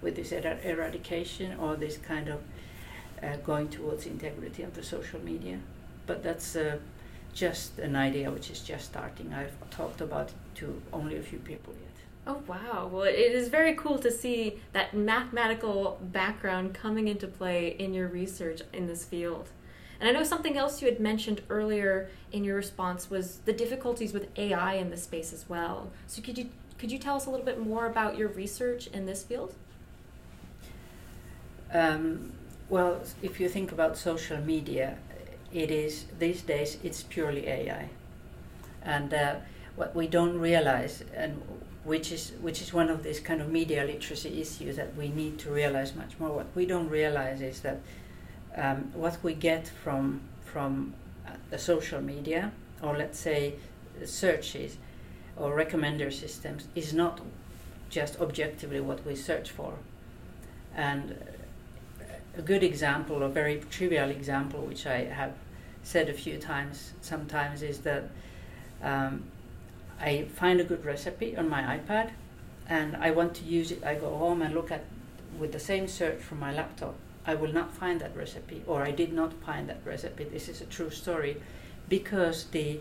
with 0.00 0.16
this 0.16 0.32
er- 0.32 0.58
eradication 0.62 1.58
or 1.58 1.76
this 1.76 1.96
kind 1.96 2.28
of 2.28 2.40
uh, 3.22 3.36
going 3.44 3.68
towards 3.68 4.06
integrity 4.06 4.62
of 4.62 4.74
the 4.74 4.82
social 4.82 5.20
media? 5.20 5.58
But 6.06 6.22
that's. 6.22 6.56
Uh, 6.56 6.78
just 7.34 7.78
an 7.78 7.96
idea 7.96 8.30
which 8.30 8.50
is 8.50 8.60
just 8.60 8.86
starting. 8.86 9.34
I've 9.34 9.52
talked 9.70 10.00
about 10.00 10.28
it 10.28 10.34
to 10.56 10.80
only 10.92 11.16
a 11.16 11.22
few 11.22 11.38
people 11.38 11.74
yet. 11.74 11.90
Oh 12.26 12.42
wow! 12.46 12.88
Well, 12.90 13.02
it 13.02 13.32
is 13.32 13.48
very 13.48 13.74
cool 13.74 13.98
to 13.98 14.10
see 14.10 14.60
that 14.72 14.94
mathematical 14.94 15.98
background 16.00 16.72
coming 16.72 17.08
into 17.08 17.26
play 17.26 17.76
in 17.78 17.92
your 17.92 18.08
research 18.08 18.62
in 18.72 18.86
this 18.86 19.04
field. 19.04 19.48
And 20.00 20.08
I 20.08 20.12
know 20.12 20.24
something 20.24 20.56
else 20.56 20.80
you 20.80 20.88
had 20.88 21.00
mentioned 21.00 21.42
earlier 21.50 22.08
in 22.32 22.44
your 22.44 22.56
response 22.56 23.10
was 23.10 23.38
the 23.44 23.52
difficulties 23.52 24.12
with 24.12 24.28
AI 24.38 24.74
in 24.74 24.90
this 24.90 25.04
space 25.04 25.32
as 25.32 25.48
well. 25.48 25.90
So 26.06 26.22
could 26.22 26.38
you 26.38 26.48
could 26.78 26.90
you 26.90 26.98
tell 26.98 27.16
us 27.16 27.26
a 27.26 27.30
little 27.30 27.46
bit 27.46 27.60
more 27.60 27.86
about 27.86 28.16
your 28.16 28.28
research 28.28 28.86
in 28.88 29.06
this 29.06 29.22
field? 29.22 29.54
Um, 31.72 32.32
well, 32.68 33.02
if 33.22 33.40
you 33.40 33.48
think 33.48 33.72
about 33.72 33.96
social 33.96 34.38
media, 34.38 34.96
it 35.54 35.70
is 35.70 36.06
these 36.18 36.42
days 36.42 36.78
it's 36.82 37.04
purely 37.04 37.46
AI, 37.46 37.88
and 38.82 39.14
uh, 39.14 39.36
what 39.76 39.94
we 39.94 40.08
don't 40.08 40.38
realize, 40.38 41.04
and 41.14 41.40
which 41.84 42.10
is 42.10 42.32
which 42.40 42.60
is 42.60 42.72
one 42.72 42.90
of 42.90 43.04
these 43.04 43.20
kind 43.20 43.40
of 43.40 43.48
media 43.48 43.84
literacy 43.84 44.40
issues 44.40 44.76
that 44.76 44.96
we 44.96 45.08
need 45.08 45.38
to 45.38 45.50
realize 45.50 45.94
much 45.94 46.18
more. 46.18 46.30
What 46.30 46.48
we 46.56 46.66
don't 46.66 46.88
realize 46.88 47.40
is 47.40 47.60
that 47.60 47.80
um, 48.56 48.90
what 48.94 49.16
we 49.22 49.32
get 49.34 49.68
from 49.68 50.22
from 50.44 50.92
uh, 51.26 51.30
the 51.50 51.58
social 51.58 52.00
media, 52.00 52.50
or 52.82 52.98
let's 52.98 53.18
say 53.18 53.54
searches 54.04 54.76
or 55.36 55.56
recommender 55.56 56.12
systems, 56.12 56.66
is 56.74 56.92
not 56.92 57.20
just 57.90 58.20
objectively 58.20 58.80
what 58.80 59.06
we 59.06 59.14
search 59.14 59.50
for, 59.50 59.74
and 60.74 61.16
a 62.36 62.42
good 62.42 62.64
example, 62.64 63.22
a 63.22 63.28
very 63.28 63.62
trivial 63.70 64.10
example, 64.10 64.60
which 64.62 64.86
I 64.86 65.04
have 65.04 65.32
said 65.84 66.08
a 66.08 66.12
few 66.12 66.38
times 66.38 66.92
sometimes 67.00 67.62
is 67.62 67.78
that 67.80 68.10
um, 68.82 69.22
I 70.00 70.24
find 70.34 70.60
a 70.60 70.64
good 70.64 70.84
recipe 70.84 71.36
on 71.36 71.48
my 71.48 71.62
iPad 71.78 72.10
and 72.68 72.96
I 72.96 73.12
want 73.12 73.34
to 73.36 73.44
use 73.44 73.70
it. 73.70 73.84
I 73.84 73.94
go 73.94 74.16
home 74.16 74.42
and 74.42 74.54
look 74.54 74.72
at 74.72 74.84
with 75.38 75.52
the 75.52 75.60
same 75.60 75.86
search 75.86 76.20
from 76.20 76.40
my 76.40 76.52
laptop. 76.52 76.94
I 77.26 77.34
will 77.34 77.52
not 77.52 77.72
find 77.72 78.00
that 78.00 78.16
recipe, 78.16 78.62
or 78.66 78.82
I 78.82 78.90
did 78.90 79.12
not 79.12 79.32
find 79.32 79.68
that 79.68 79.80
recipe. 79.84 80.24
This 80.24 80.48
is 80.48 80.60
a 80.60 80.66
true 80.66 80.90
story, 80.90 81.40
because 81.88 82.44
the 82.44 82.80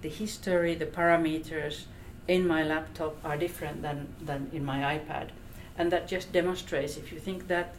the 0.00 0.08
history, 0.08 0.74
the 0.74 0.86
parameters 0.86 1.84
in 2.28 2.46
my 2.46 2.62
laptop 2.62 3.16
are 3.24 3.36
different 3.36 3.82
than 3.82 4.08
than 4.20 4.50
in 4.52 4.64
my 4.64 4.98
iPad, 4.98 5.30
and 5.76 5.90
that 5.90 6.06
just 6.06 6.32
demonstrates. 6.32 6.96
If 6.96 7.12
you 7.12 7.18
think 7.18 7.48
that 7.48 7.74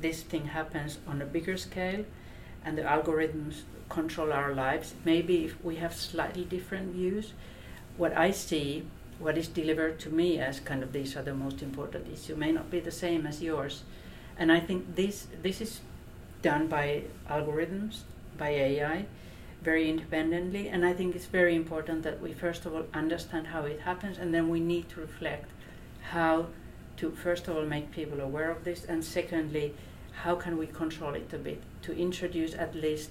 this 0.00 0.22
thing 0.22 0.46
happens 0.46 0.98
on 1.06 1.22
a 1.22 1.26
bigger 1.26 1.56
scale, 1.56 2.04
and 2.64 2.76
the 2.76 2.82
algorithms 2.82 3.62
control 3.88 4.32
our 4.32 4.54
lives. 4.54 4.94
Maybe 5.04 5.44
if 5.44 5.62
we 5.64 5.76
have 5.76 5.94
slightly 5.94 6.44
different 6.44 6.92
views, 6.92 7.32
what 7.96 8.16
I 8.16 8.30
see, 8.30 8.84
what 9.18 9.36
is 9.36 9.48
delivered 9.48 9.98
to 10.00 10.10
me 10.10 10.38
as 10.38 10.60
kind 10.60 10.82
of 10.82 10.92
these 10.92 11.16
are 11.16 11.22
the 11.22 11.34
most 11.34 11.62
important 11.62 12.06
issues 12.12 12.36
may 12.36 12.52
not 12.52 12.70
be 12.70 12.80
the 12.80 12.92
same 12.92 13.26
as 13.26 13.42
yours. 13.42 13.82
And 14.38 14.52
I 14.52 14.60
think 14.60 14.94
this 14.94 15.26
this 15.42 15.60
is 15.60 15.80
done 16.42 16.68
by 16.68 17.02
algorithms, 17.28 18.02
by 18.36 18.50
AI, 18.50 19.06
very 19.62 19.90
independently. 19.90 20.68
And 20.68 20.84
I 20.86 20.92
think 20.92 21.16
it's 21.16 21.26
very 21.26 21.56
important 21.56 22.04
that 22.04 22.20
we 22.20 22.32
first 22.32 22.64
of 22.66 22.74
all 22.74 22.86
understand 22.94 23.48
how 23.48 23.62
it 23.62 23.80
happens, 23.80 24.18
and 24.18 24.32
then 24.32 24.48
we 24.48 24.60
need 24.60 24.88
to 24.90 25.00
reflect 25.00 25.50
how 26.10 26.46
to 26.98 27.10
first 27.10 27.48
of 27.48 27.56
all 27.56 27.64
make 27.64 27.90
people 27.90 28.20
aware 28.20 28.50
of 28.50 28.64
this, 28.64 28.84
and 28.84 29.04
secondly, 29.04 29.74
how 30.24 30.34
can 30.34 30.56
we 30.58 30.66
control 30.66 31.14
it 31.14 31.32
a 31.32 31.38
bit 31.38 31.62
to 31.82 31.96
introduce 31.96 32.54
at 32.54 32.74
least 32.74 33.10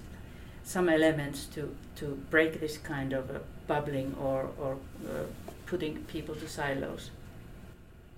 some 0.68 0.88
elements 0.88 1.46
to, 1.46 1.74
to 1.96 2.22
break 2.30 2.60
this 2.60 2.76
kind 2.76 3.14
of 3.14 3.30
uh, 3.30 3.38
bubbling 3.66 4.14
or, 4.20 4.50
or 4.58 4.76
uh, 5.08 5.24
putting 5.64 5.96
people 6.04 6.34
to 6.34 6.46
silos. 6.46 7.10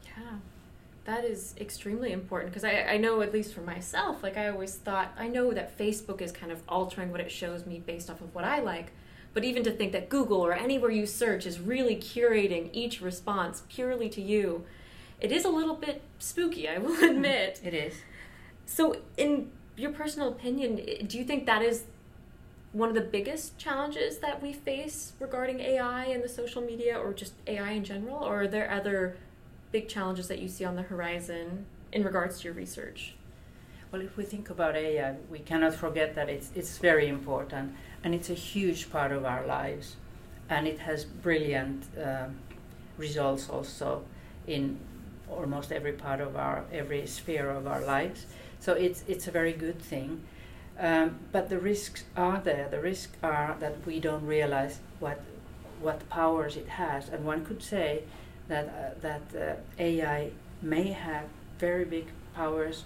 Yeah, 0.04 0.38
that 1.04 1.24
is 1.24 1.54
extremely 1.60 2.10
important 2.10 2.52
because 2.52 2.64
I, 2.64 2.94
I 2.94 2.96
know, 2.96 3.20
at 3.22 3.32
least 3.32 3.54
for 3.54 3.60
myself, 3.60 4.24
like 4.24 4.36
I 4.36 4.48
always 4.48 4.74
thought, 4.74 5.12
I 5.16 5.28
know 5.28 5.52
that 5.52 5.78
Facebook 5.78 6.20
is 6.20 6.32
kind 6.32 6.50
of 6.50 6.62
altering 6.68 7.12
what 7.12 7.20
it 7.20 7.30
shows 7.30 7.66
me 7.66 7.78
based 7.84 8.10
off 8.10 8.20
of 8.20 8.34
what 8.34 8.44
I 8.44 8.58
like. 8.58 8.90
But 9.32 9.44
even 9.44 9.62
to 9.62 9.70
think 9.70 9.92
that 9.92 10.08
Google 10.08 10.44
or 10.44 10.52
anywhere 10.52 10.90
you 10.90 11.06
search 11.06 11.46
is 11.46 11.60
really 11.60 11.94
curating 11.94 12.70
each 12.72 13.00
response 13.00 13.62
purely 13.68 14.08
to 14.08 14.20
you, 14.20 14.64
it 15.20 15.30
is 15.30 15.44
a 15.44 15.50
little 15.50 15.76
bit 15.76 16.02
spooky, 16.18 16.68
I 16.68 16.78
will 16.78 17.04
admit. 17.08 17.60
it 17.62 17.74
is. 17.74 17.94
So, 18.70 18.94
in 19.16 19.50
your 19.76 19.90
personal 19.90 20.28
opinion, 20.28 20.76
do 21.08 21.18
you 21.18 21.24
think 21.24 21.44
that 21.46 21.60
is 21.60 21.86
one 22.72 22.88
of 22.88 22.94
the 22.94 23.00
biggest 23.00 23.58
challenges 23.58 24.18
that 24.18 24.40
we 24.40 24.52
face 24.52 25.12
regarding 25.18 25.58
AI 25.58 26.04
and 26.04 26.22
the 26.22 26.28
social 26.28 26.62
media 26.62 26.96
or 26.96 27.12
just 27.12 27.32
AI 27.48 27.72
in 27.72 27.82
general? 27.82 28.18
Or 28.18 28.42
are 28.42 28.46
there 28.46 28.70
other 28.70 29.16
big 29.72 29.88
challenges 29.88 30.28
that 30.28 30.38
you 30.38 30.46
see 30.46 30.64
on 30.64 30.76
the 30.76 30.82
horizon 30.82 31.66
in 31.92 32.04
regards 32.04 32.38
to 32.38 32.44
your 32.44 32.54
research? 32.54 33.14
Well, 33.90 34.02
if 34.02 34.16
we 34.16 34.22
think 34.22 34.50
about 34.50 34.76
AI, 34.76 35.16
we 35.28 35.40
cannot 35.40 35.74
forget 35.74 36.14
that 36.14 36.28
it's, 36.28 36.52
it's 36.54 36.78
very 36.78 37.08
important 37.08 37.74
and 38.04 38.14
it's 38.14 38.30
a 38.30 38.34
huge 38.34 38.88
part 38.88 39.10
of 39.10 39.24
our 39.24 39.44
lives. 39.44 39.96
And 40.48 40.68
it 40.68 40.78
has 40.78 41.04
brilliant 41.04 41.86
uh, 41.98 42.26
results 42.96 43.50
also 43.50 44.04
in 44.46 44.78
almost 45.28 45.72
every 45.72 45.92
part 45.92 46.20
of 46.20 46.36
our, 46.36 46.64
every 46.72 47.06
sphere 47.06 47.50
of 47.50 47.66
our 47.66 47.80
lives. 47.80 48.26
So 48.60 48.74
it's, 48.74 49.04
it's 49.08 49.26
a 49.26 49.30
very 49.30 49.52
good 49.52 49.80
thing. 49.80 50.22
Um, 50.78 51.18
but 51.32 51.50
the 51.50 51.58
risks 51.58 52.04
are 52.16 52.40
there. 52.40 52.68
The 52.70 52.80
risks 52.80 53.16
are 53.22 53.56
that 53.60 53.86
we 53.86 54.00
don't 54.00 54.24
realize 54.24 54.80
what 54.98 55.20
what 55.80 56.08
powers 56.10 56.56
it 56.56 56.68
has, 56.68 57.08
and 57.08 57.24
one 57.24 57.44
could 57.44 57.62
say 57.62 58.02
that 58.48 58.66
uh, 58.68 59.00
that 59.00 59.22
uh, 59.34 59.54
AI 59.78 60.30
may 60.62 60.88
have 60.92 61.24
very 61.58 61.84
big 61.84 62.06
powers, 62.34 62.84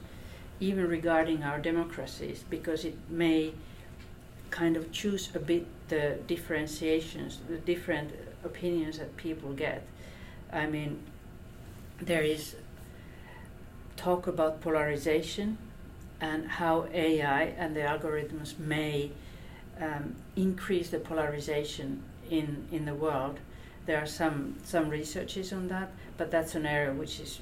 even 0.60 0.88
regarding 0.88 1.42
our 1.42 1.58
democracies, 1.58 2.44
because 2.48 2.84
it 2.84 2.96
may 3.08 3.52
kind 4.50 4.76
of 4.76 4.92
choose 4.92 5.30
a 5.34 5.38
bit 5.38 5.66
the 5.88 6.18
differentiations, 6.26 7.40
the 7.48 7.58
different 7.58 8.10
opinions 8.44 8.98
that 8.98 9.16
people 9.16 9.52
get. 9.52 9.82
I 10.52 10.66
mean, 10.66 10.98
there 12.00 12.22
is 12.22 12.56
talk 13.96 14.26
about 14.26 14.60
polarization 14.60 15.58
and 16.20 16.46
how 16.48 16.86
AI 16.92 17.42
and 17.58 17.76
the 17.76 17.80
algorithms 17.80 18.58
may 18.58 19.10
um, 19.80 20.14
increase 20.36 20.90
the 20.90 20.98
polarization 20.98 22.02
in 22.30 22.66
in 22.70 22.84
the 22.84 22.94
world. 22.94 23.38
There 23.86 23.98
are 23.98 24.06
some 24.06 24.56
some 24.64 24.88
researches 24.88 25.52
on 25.52 25.68
that, 25.68 25.90
but 26.16 26.30
that's 26.30 26.54
an 26.54 26.66
area 26.66 26.92
which 26.92 27.20
is 27.20 27.40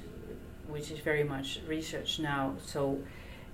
which 0.67 0.91
is 0.91 0.99
very 0.99 1.23
much 1.23 1.59
researched 1.67 2.19
now. 2.19 2.55
So 2.65 2.99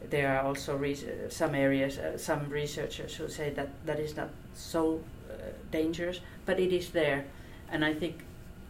there 0.09 0.35
are 0.35 0.41
also 0.41 0.81
some 1.29 1.55
areas, 1.55 1.97
uh, 1.97 2.17
some 2.17 2.49
researchers 2.49 3.15
who 3.15 3.27
say 3.27 3.49
that 3.51 3.69
that 3.85 3.99
is 3.99 4.15
not 4.15 4.29
so 4.53 5.01
uh, 5.29 5.33
dangerous, 5.71 6.21
but 6.45 6.59
it 6.59 6.71
is 6.71 6.89
there, 6.89 7.25
and 7.71 7.83
I 7.83 7.93
think 7.93 8.23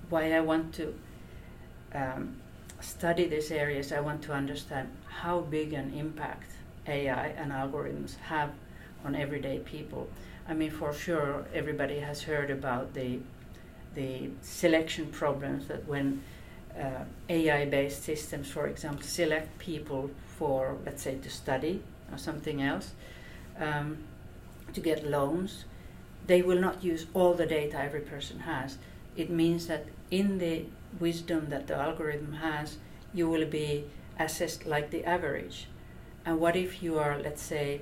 why 0.10 0.34
I 0.34 0.42
want 0.42 0.74
to 0.76 0.94
um, 1.94 2.42
study 2.82 3.26
these 3.28 3.52
areas, 3.52 3.92
I 3.92 4.00
want 4.00 4.22
to 4.24 4.34
understand 4.34 4.90
how 5.08 5.42
big 5.42 5.74
an 5.74 5.94
impact 5.94 6.52
AI 6.88 7.28
and 7.28 7.52
algorithms 7.52 8.18
have 8.18 8.52
on 9.06 9.16
everyday 9.16 9.60
people. 9.60 10.10
I 10.48 10.54
mean, 10.54 10.72
for 10.72 10.94
sure, 10.94 11.46
everybody 11.54 12.00
has 12.00 12.24
heard 12.24 12.50
about 12.50 12.94
the 12.94 13.20
the 13.96 14.30
selection 14.42 15.08
problems 15.08 15.68
that 15.68 15.88
when 15.88 16.22
uh, 16.80 17.04
AI-based 17.28 18.04
systems, 18.04 18.48
for 18.48 18.68
example, 18.68 19.02
select 19.02 19.58
people 19.58 20.12
for, 20.38 20.78
let's 20.86 21.02
say, 21.02 21.16
to 21.18 21.30
study 21.30 21.82
or 22.12 22.18
something 22.18 22.62
else, 22.62 22.92
um, 23.60 23.98
to 24.74 24.80
get 24.80 25.06
loans, 25.10 25.66
they 26.28 26.42
will 26.42 26.60
not 26.60 26.84
use 26.84 27.08
all 27.14 27.34
the 27.34 27.46
data 27.46 27.78
every 27.82 28.02
person 28.02 28.40
has. 28.42 28.78
It 29.16 29.30
means 29.30 29.68
that 29.68 29.86
in 30.12 30.38
the 30.38 30.66
wisdom 31.00 31.50
that 31.50 31.68
the 31.68 31.76
algorithm 31.76 32.34
has, 32.34 32.78
you 33.14 33.30
will 33.30 33.46
be 33.46 33.86
assessed 34.18 34.66
like 34.66 34.92
the 34.92 35.06
average. 35.06 35.68
And 36.26 36.40
what 36.40 36.56
if 36.56 36.84
you 36.84 37.00
are, 37.00 37.20
let's 37.20 37.42
say, 37.42 37.82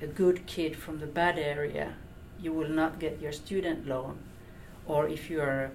a 0.00 0.06
good 0.06 0.46
kid 0.46 0.76
from 0.76 0.98
the 0.98 1.06
bad 1.06 1.38
area, 1.38 1.94
you 2.40 2.52
will 2.52 2.68
not 2.68 2.98
get 2.98 3.20
your 3.20 3.32
student 3.32 3.86
loan. 3.86 4.18
Or 4.86 5.08
if 5.08 5.30
you 5.30 5.40
are 5.40 5.64
a 5.64 5.70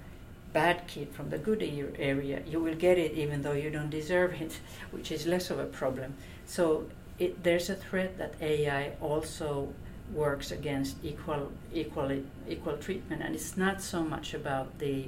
bad 0.53 0.87
kid 0.87 1.09
from 1.13 1.29
the 1.29 1.37
good 1.37 1.61
area, 1.97 2.41
you 2.45 2.59
will 2.59 2.75
get 2.75 2.97
it 2.97 3.13
even 3.13 3.41
though 3.41 3.53
you 3.53 3.69
don't 3.69 3.89
deserve 3.89 4.33
it, 4.41 4.59
which 4.91 5.11
is 5.11 5.25
less 5.25 5.49
of 5.49 5.59
a 5.59 5.65
problem. 5.65 6.15
So 6.45 6.85
it, 7.19 7.43
there's 7.43 7.69
a 7.69 7.75
threat 7.75 8.17
that 8.17 8.35
AI 8.41 8.93
also 9.01 9.73
works 10.13 10.51
against 10.51 10.97
equal, 11.03 11.51
equal, 11.73 12.23
equal 12.47 12.77
treatment, 12.77 13.21
and 13.21 13.35
it's 13.35 13.57
not 13.57 13.81
so 13.81 14.03
much 14.03 14.33
about 14.33 14.79
the 14.79 15.07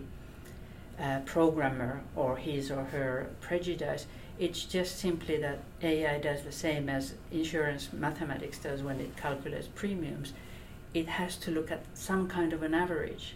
uh, 0.99 1.19
programmer 1.25 2.01
or 2.15 2.37
his 2.37 2.71
or 2.71 2.85
her 2.85 3.29
prejudice. 3.41 4.07
It's 4.39 4.63
just 4.65 4.99
simply 4.99 5.37
that 5.37 5.59
AI 5.81 6.19
does 6.19 6.43
the 6.43 6.51
same 6.51 6.89
as 6.89 7.13
insurance 7.31 7.91
mathematics 7.93 8.59
does 8.59 8.83
when 8.83 8.99
it 8.99 9.15
calculates 9.17 9.67
premiums. 9.67 10.33
It 10.93 11.07
has 11.07 11.37
to 11.37 11.51
look 11.51 11.71
at 11.71 11.83
some 11.93 12.27
kind 12.27 12.53
of 12.53 12.63
an 12.63 12.73
average, 12.73 13.35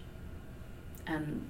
and 1.05 1.45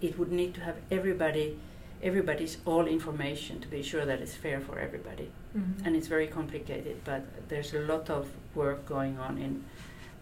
it 0.00 0.18
would 0.18 0.32
need 0.32 0.54
to 0.54 0.60
have 0.62 0.76
everybody, 0.90 1.58
everybody's 2.02 2.58
all 2.64 2.86
information 2.86 3.60
to 3.60 3.68
be 3.68 3.82
sure 3.82 4.04
that 4.04 4.20
it's 4.20 4.34
fair 4.34 4.60
for 4.60 4.78
everybody. 4.78 5.30
Mm-hmm. 5.56 5.86
And 5.86 5.96
it's 5.96 6.06
very 6.06 6.26
complicated, 6.26 6.96
but 7.04 7.24
there's 7.48 7.74
a 7.74 7.80
lot 7.80 8.08
of 8.08 8.28
work 8.54 8.86
going 8.86 9.18
on 9.18 9.38
in 9.38 9.64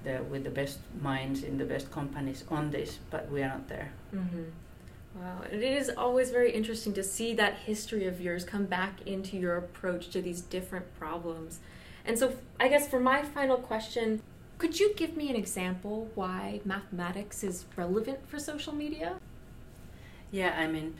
the, 0.05 0.23
with 0.25 0.45
the 0.45 0.51
best 0.51 0.79
minds 1.01 1.43
in 1.43 1.59
the 1.59 1.65
best 1.65 1.91
companies 1.91 2.45
on 2.51 2.71
this, 2.71 2.99
but 3.11 3.31
we 3.31 3.43
are 3.43 3.49
not 3.49 3.69
there. 3.69 3.93
Mm-hmm. 4.15 4.45
Wow, 5.15 5.43
it 5.51 5.63
is 5.63 5.91
always 5.97 6.31
very 6.31 6.53
interesting 6.53 6.93
to 6.95 7.03
see 7.03 7.35
that 7.35 7.55
history 7.55 8.07
of 8.07 8.21
yours 8.21 8.45
come 8.45 8.67
back 8.67 9.03
into 9.07 9.37
your 9.37 9.57
approach 9.57 10.11
to 10.11 10.23
these 10.23 10.41
different 10.41 10.87
problems. 10.99 11.59
And 12.05 12.19
so, 12.19 12.35
I 12.59 12.69
guess 12.69 12.89
for 12.89 13.01
my 13.01 13.23
final 13.23 13.57
question, 13.57 14.23
could 14.59 14.79
you 14.79 14.95
give 14.95 15.17
me 15.17 15.29
an 15.29 15.37
example 15.37 16.11
why 16.15 16.61
mathematics 16.65 17.43
is 17.43 17.65
relevant 17.77 18.29
for 18.29 18.39
social 18.39 18.75
media? 18.75 19.17
Yeah, 20.31 20.55
I 20.57 20.69
mean, 20.69 20.95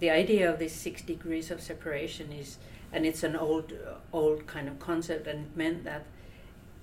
the 0.00 0.10
idea 0.10 0.50
of 0.50 0.58
these 0.58 0.72
six 0.72 1.02
degrees 1.02 1.50
of 1.50 1.60
separation 1.60 2.32
is, 2.32 2.58
and 2.92 3.06
it's 3.06 3.22
an 3.22 3.36
old, 3.36 3.72
old 4.12 4.46
kind 4.46 4.68
of 4.68 4.78
concept, 4.78 5.26
and 5.26 5.46
it 5.46 5.56
meant 5.56 5.84
that 5.84 6.06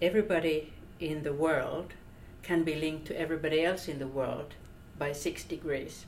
everybody 0.02 0.74
in 1.00 1.24
the 1.24 1.34
world 1.34 1.93
can 2.41 2.63
be 2.63 2.76
linked 2.76 3.06
to 3.08 3.19
everybody 3.19 3.63
else 3.63 3.88
in 3.88 4.00
the 4.00 4.08
world 4.08 4.56
by 4.98 5.12
six 5.12 5.43
degrees. 5.43 6.06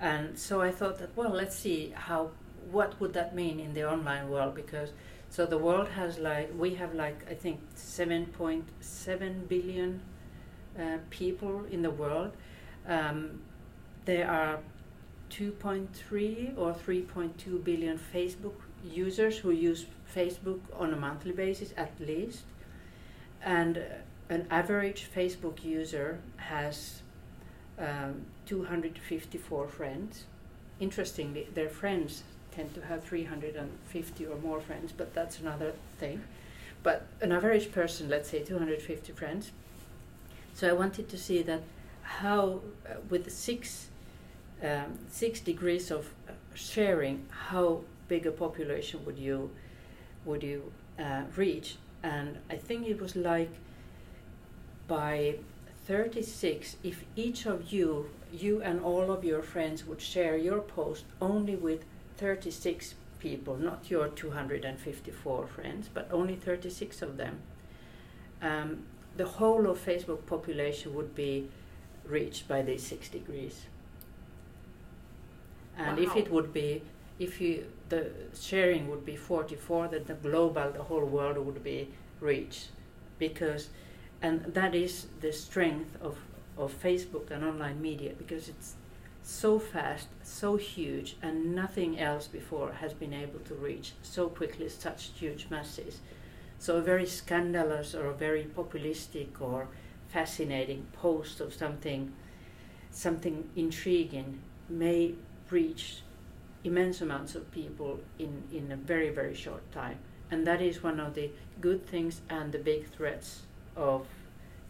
And 0.00 0.38
so 0.38 0.60
I 0.60 0.70
thought 0.70 0.98
that 0.98 1.16
well, 1.16 1.30
let's 1.30 1.56
see 1.56 1.92
how 1.94 2.30
what 2.70 3.00
would 3.00 3.14
that 3.14 3.34
mean 3.34 3.58
in 3.58 3.74
the 3.74 3.90
online 3.90 4.28
world 4.28 4.54
because 4.54 4.90
so 5.30 5.46
the 5.46 5.58
world 5.58 5.88
has 5.88 6.18
like 6.18 6.52
we 6.56 6.74
have 6.74 6.94
like 6.94 7.28
I 7.30 7.34
think 7.34 7.60
7.7 7.76 9.48
billion 9.48 10.00
uh, 10.78 10.98
people 11.10 11.64
in 11.70 11.82
the 11.82 11.90
world. 11.90 12.32
Um, 12.86 13.40
there 14.04 14.30
are 14.30 14.58
2.3 15.30 16.56
or 16.56 16.72
3.2 16.72 17.62
billion 17.62 17.98
Facebook 17.98 18.54
users 18.84 19.38
who 19.38 19.50
use 19.50 19.86
Facebook 20.14 20.60
on 20.76 20.92
a 20.92 20.96
monthly 20.96 21.32
basis 21.32 21.72
at 21.76 21.92
least, 22.00 22.42
and 23.42 23.82
an 24.28 24.46
average 24.50 25.08
Facebook 25.14 25.64
user 25.64 26.18
has 26.36 27.02
um, 27.78 28.26
254 28.46 29.68
friends. 29.68 30.24
Interestingly, 30.80 31.48
their 31.54 31.68
friends 31.68 32.22
tend 32.50 32.74
to 32.74 32.80
have 32.82 33.04
350 33.04 34.26
or 34.26 34.36
more 34.38 34.60
friends, 34.60 34.92
but 34.92 35.14
that's 35.14 35.38
another 35.40 35.72
thing. 35.98 36.22
But 36.82 37.06
an 37.20 37.32
average 37.32 37.72
person, 37.72 38.08
let's 38.08 38.30
say 38.30 38.42
250 38.42 39.12
friends. 39.12 39.52
So 40.54 40.68
I 40.68 40.72
wanted 40.72 41.08
to 41.08 41.18
see 41.18 41.42
that 41.42 41.62
how, 42.02 42.60
uh, 42.86 42.94
with 43.08 43.30
six, 43.32 43.88
um, 44.62 44.98
six 45.08 45.40
degrees 45.40 45.90
of 45.90 46.10
uh, 46.28 46.32
sharing, 46.54 47.26
how 47.30 47.82
big 48.08 48.26
a 48.26 48.30
population 48.30 49.04
would 49.04 49.18
you 49.18 49.50
would 50.24 50.42
you 50.42 50.72
uh, 50.98 51.22
reach? 51.36 51.76
And 52.02 52.38
I 52.50 52.56
think 52.56 52.86
it 52.86 53.00
was 53.00 53.16
like 53.16 53.50
by 54.86 55.36
36, 55.86 56.76
if 56.82 57.04
each 57.16 57.46
of 57.46 57.72
you, 57.72 58.10
you 58.32 58.60
and 58.62 58.80
all 58.80 59.10
of 59.10 59.24
your 59.24 59.42
friends 59.42 59.86
would 59.86 60.00
share 60.00 60.36
your 60.36 60.60
post 60.60 61.04
only 61.20 61.56
with 61.56 61.84
36 62.18 62.94
people, 63.20 63.56
not 63.56 63.90
your 63.90 64.08
254 64.08 65.46
friends, 65.46 65.88
but 65.92 66.08
only 66.12 66.36
36 66.36 67.02
of 67.02 67.16
them, 67.16 67.40
um, 68.42 68.84
the 69.16 69.24
whole 69.24 69.68
of 69.68 69.84
Facebook 69.84 70.26
population 70.26 70.94
would 70.94 71.14
be 71.14 71.48
reached 72.04 72.46
by 72.46 72.62
these 72.62 72.86
six 72.86 73.08
degrees. 73.08 73.62
And 75.76 75.96
wow. 75.96 76.02
if 76.02 76.16
it 76.16 76.30
would 76.30 76.52
be, 76.52 76.82
if 77.18 77.40
you 77.40 77.66
the 77.88 78.10
sharing 78.38 78.88
would 78.88 79.04
be 79.04 79.16
44, 79.16 79.88
that 79.88 80.06
the 80.06 80.14
global, 80.14 80.70
the 80.70 80.82
whole 80.82 81.04
world 81.04 81.38
would 81.38 81.62
be 81.62 81.90
reached, 82.20 82.68
because 83.18 83.70
and 84.20 84.42
that 84.54 84.74
is 84.74 85.06
the 85.20 85.32
strength 85.32 85.96
of, 86.02 86.18
of 86.56 86.74
Facebook 86.82 87.30
and 87.30 87.44
online 87.44 87.80
media 87.80 88.12
because 88.18 88.48
it's 88.48 88.74
so 89.22 89.58
fast, 89.58 90.08
so 90.22 90.56
huge, 90.56 91.16
and 91.20 91.54
nothing 91.54 91.98
else 92.00 92.26
before 92.26 92.72
has 92.72 92.94
been 92.94 93.12
able 93.12 93.38
to 93.40 93.54
reach 93.54 93.92
so 94.02 94.28
quickly 94.28 94.68
such 94.68 95.10
huge 95.18 95.46
masses. 95.50 96.00
So 96.58 96.76
a 96.76 96.80
very 96.80 97.06
scandalous 97.06 97.94
or 97.94 98.06
a 98.06 98.14
very 98.14 98.44
populistic 98.44 99.40
or 99.40 99.68
fascinating 100.08 100.86
post 100.92 101.40
of 101.40 101.52
something 101.52 102.12
something 102.90 103.48
intriguing 103.54 104.40
may 104.68 105.14
reach 105.50 106.02
immense 106.68 107.00
amounts 107.00 107.34
of 107.34 107.50
people 107.50 108.00
in, 108.18 108.42
in 108.52 108.70
a 108.70 108.76
very, 108.76 109.10
very 109.10 109.34
short 109.34 109.64
time. 109.72 109.98
And 110.30 110.46
that 110.46 110.60
is 110.60 110.82
one 110.82 111.00
of 111.00 111.14
the 111.14 111.30
good 111.60 111.86
things 111.86 112.20
and 112.28 112.52
the 112.52 112.58
big 112.58 112.88
threats 112.90 113.42
of 113.76 114.06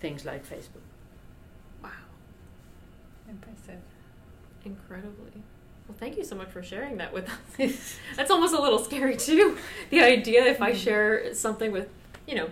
things 0.00 0.24
like 0.24 0.46
Facebook. 0.46 0.86
Wow. 1.82 1.90
Impressive. 3.28 3.80
Incredibly. 4.64 5.42
Well, 5.88 5.96
thank 5.98 6.16
you 6.16 6.24
so 6.24 6.36
much 6.36 6.50
for 6.50 6.62
sharing 6.62 6.98
that 6.98 7.12
with 7.12 7.28
us. 7.28 7.98
That's 8.16 8.30
almost 8.30 8.54
a 8.54 8.60
little 8.60 8.78
scary 8.78 9.16
too. 9.16 9.56
The 9.90 10.02
idea 10.02 10.44
if 10.44 10.62
I 10.62 10.70
mm-hmm. 10.70 10.78
share 10.78 11.34
something 11.34 11.72
with, 11.72 11.88
you 12.26 12.36
know, 12.36 12.50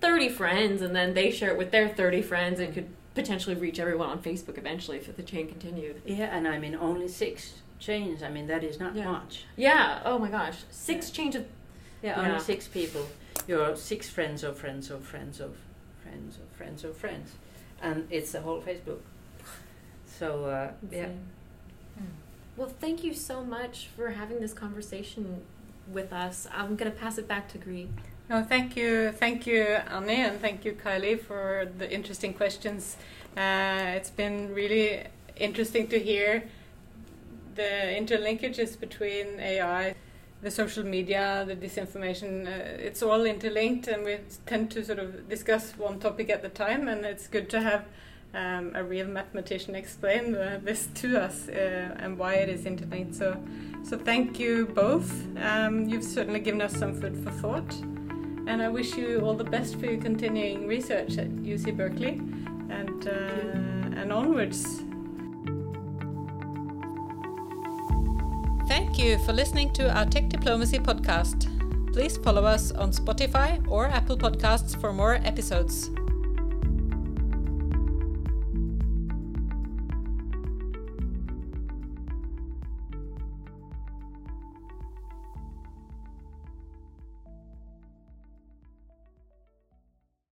30 0.00 0.28
friends 0.28 0.82
and 0.82 0.94
then 0.94 1.14
they 1.14 1.30
share 1.30 1.50
it 1.50 1.58
with 1.58 1.70
their 1.72 1.88
30 1.88 2.22
friends, 2.22 2.60
it 2.60 2.74
could 2.74 2.88
potentially 3.14 3.56
reach 3.56 3.80
everyone 3.80 4.08
on 4.08 4.22
Facebook 4.22 4.56
eventually 4.56 4.98
if 4.98 5.16
the 5.16 5.22
chain 5.22 5.48
continued. 5.48 6.00
Yeah, 6.06 6.36
and 6.36 6.46
I 6.46 6.58
mean 6.58 6.76
only 6.76 7.08
six 7.08 7.54
chains. 7.80 8.22
I 8.22 8.28
mean 8.28 8.46
that 8.46 8.62
is 8.62 8.78
not 8.78 8.94
yeah. 8.94 9.10
much. 9.10 9.44
Yeah. 9.56 10.02
Oh 10.04 10.18
my 10.18 10.30
gosh, 10.30 10.58
six 10.70 11.08
yeah. 11.08 11.14
chains 11.16 11.34
of. 11.34 11.46
Yeah, 12.02 12.20
yeah, 12.20 12.28
only 12.28 12.40
six 12.40 12.68
people. 12.68 13.06
Your 13.46 13.76
six 13.76 14.08
friends 14.08 14.44
of 14.44 14.56
friends 14.56 14.90
of 14.90 15.04
friends 15.04 15.40
of 15.40 15.56
friends 16.02 16.36
of 16.36 16.48
friends 16.56 16.84
of 16.84 16.96
friends, 16.96 17.32
and 17.82 18.06
it's 18.10 18.32
the 18.32 18.40
whole 18.40 18.62
Facebook. 18.62 19.00
So 20.06 20.44
uh, 20.44 20.70
yeah. 20.90 21.08
Hmm. 21.98 22.04
Well, 22.56 22.68
thank 22.68 23.02
you 23.02 23.14
so 23.14 23.42
much 23.42 23.88
for 23.96 24.10
having 24.10 24.40
this 24.40 24.52
conversation 24.52 25.42
with 25.92 26.12
us. 26.12 26.46
I'm 26.52 26.76
gonna 26.76 26.90
pass 26.90 27.18
it 27.18 27.26
back 27.26 27.48
to 27.52 27.58
Gry. 27.58 27.88
Oh, 28.32 28.44
thank 28.44 28.76
you, 28.76 29.10
thank 29.10 29.44
you, 29.44 29.62
Anni, 29.64 30.14
and 30.14 30.40
thank 30.40 30.64
you, 30.64 30.72
Kylee, 30.72 31.20
for 31.20 31.66
the 31.78 31.90
interesting 31.92 32.32
questions. 32.32 32.96
Uh, 33.36 33.96
it's 33.96 34.10
been 34.10 34.54
really 34.54 35.02
interesting 35.36 35.88
to 35.88 35.98
hear 35.98 36.44
the 37.54 37.62
interlinkages 37.62 38.78
between 38.78 39.40
AI, 39.40 39.94
the 40.42 40.50
social 40.50 40.84
media, 40.84 41.44
the 41.46 41.56
disinformation. 41.56 42.46
Uh, 42.46 42.78
it's 42.78 43.02
all 43.02 43.24
interlinked, 43.24 43.88
and 43.88 44.04
we 44.04 44.18
tend 44.46 44.70
to 44.72 44.84
sort 44.84 44.98
of 44.98 45.28
discuss 45.28 45.72
one 45.76 45.98
topic 45.98 46.30
at 46.30 46.44
a 46.44 46.48
time. 46.48 46.88
And 46.88 47.04
it's 47.04 47.26
good 47.26 47.50
to 47.50 47.60
have 47.60 47.84
um, 48.34 48.72
a 48.74 48.84
real 48.84 49.06
mathematician 49.06 49.74
explain 49.74 50.34
uh, 50.34 50.60
this 50.62 50.88
to 50.94 51.20
us 51.20 51.48
uh, 51.48 51.96
and 51.98 52.18
why 52.18 52.34
it 52.34 52.48
is 52.48 52.66
interlinked. 52.66 53.14
So, 53.14 53.42
so 53.82 53.98
thank 53.98 54.38
you 54.38 54.66
both. 54.66 55.12
Um, 55.38 55.88
you've 55.88 56.04
certainly 56.04 56.40
given 56.40 56.62
us 56.62 56.74
some 56.76 57.00
food 57.00 57.22
for 57.24 57.30
thought 57.30 57.74
and 58.50 58.60
I 58.60 58.68
wish 58.68 58.96
you 58.96 59.20
all 59.20 59.34
the 59.34 59.44
best 59.44 59.78
for 59.78 59.86
your 59.86 60.00
continuing 60.00 60.66
research 60.66 61.18
at 61.18 61.28
UC 61.28 61.76
Berkeley 61.76 62.20
and, 62.68 63.06
uh, 63.06 64.00
and 64.00 64.12
onwards. 64.12 64.82
You 69.00 69.18
for 69.18 69.32
listening 69.32 69.72
to 69.72 69.90
our 69.96 70.04
Tech 70.04 70.28
Diplomacy 70.28 70.78
podcast. 70.78 71.46
Please 71.92 72.18
follow 72.18 72.44
us 72.44 72.70
on 72.72 72.92
Spotify 72.92 73.66
or 73.68 73.86
Apple 73.86 74.16
Podcasts 74.16 74.78
for 74.80 74.92
more 74.92 75.14
episodes. 75.24 75.90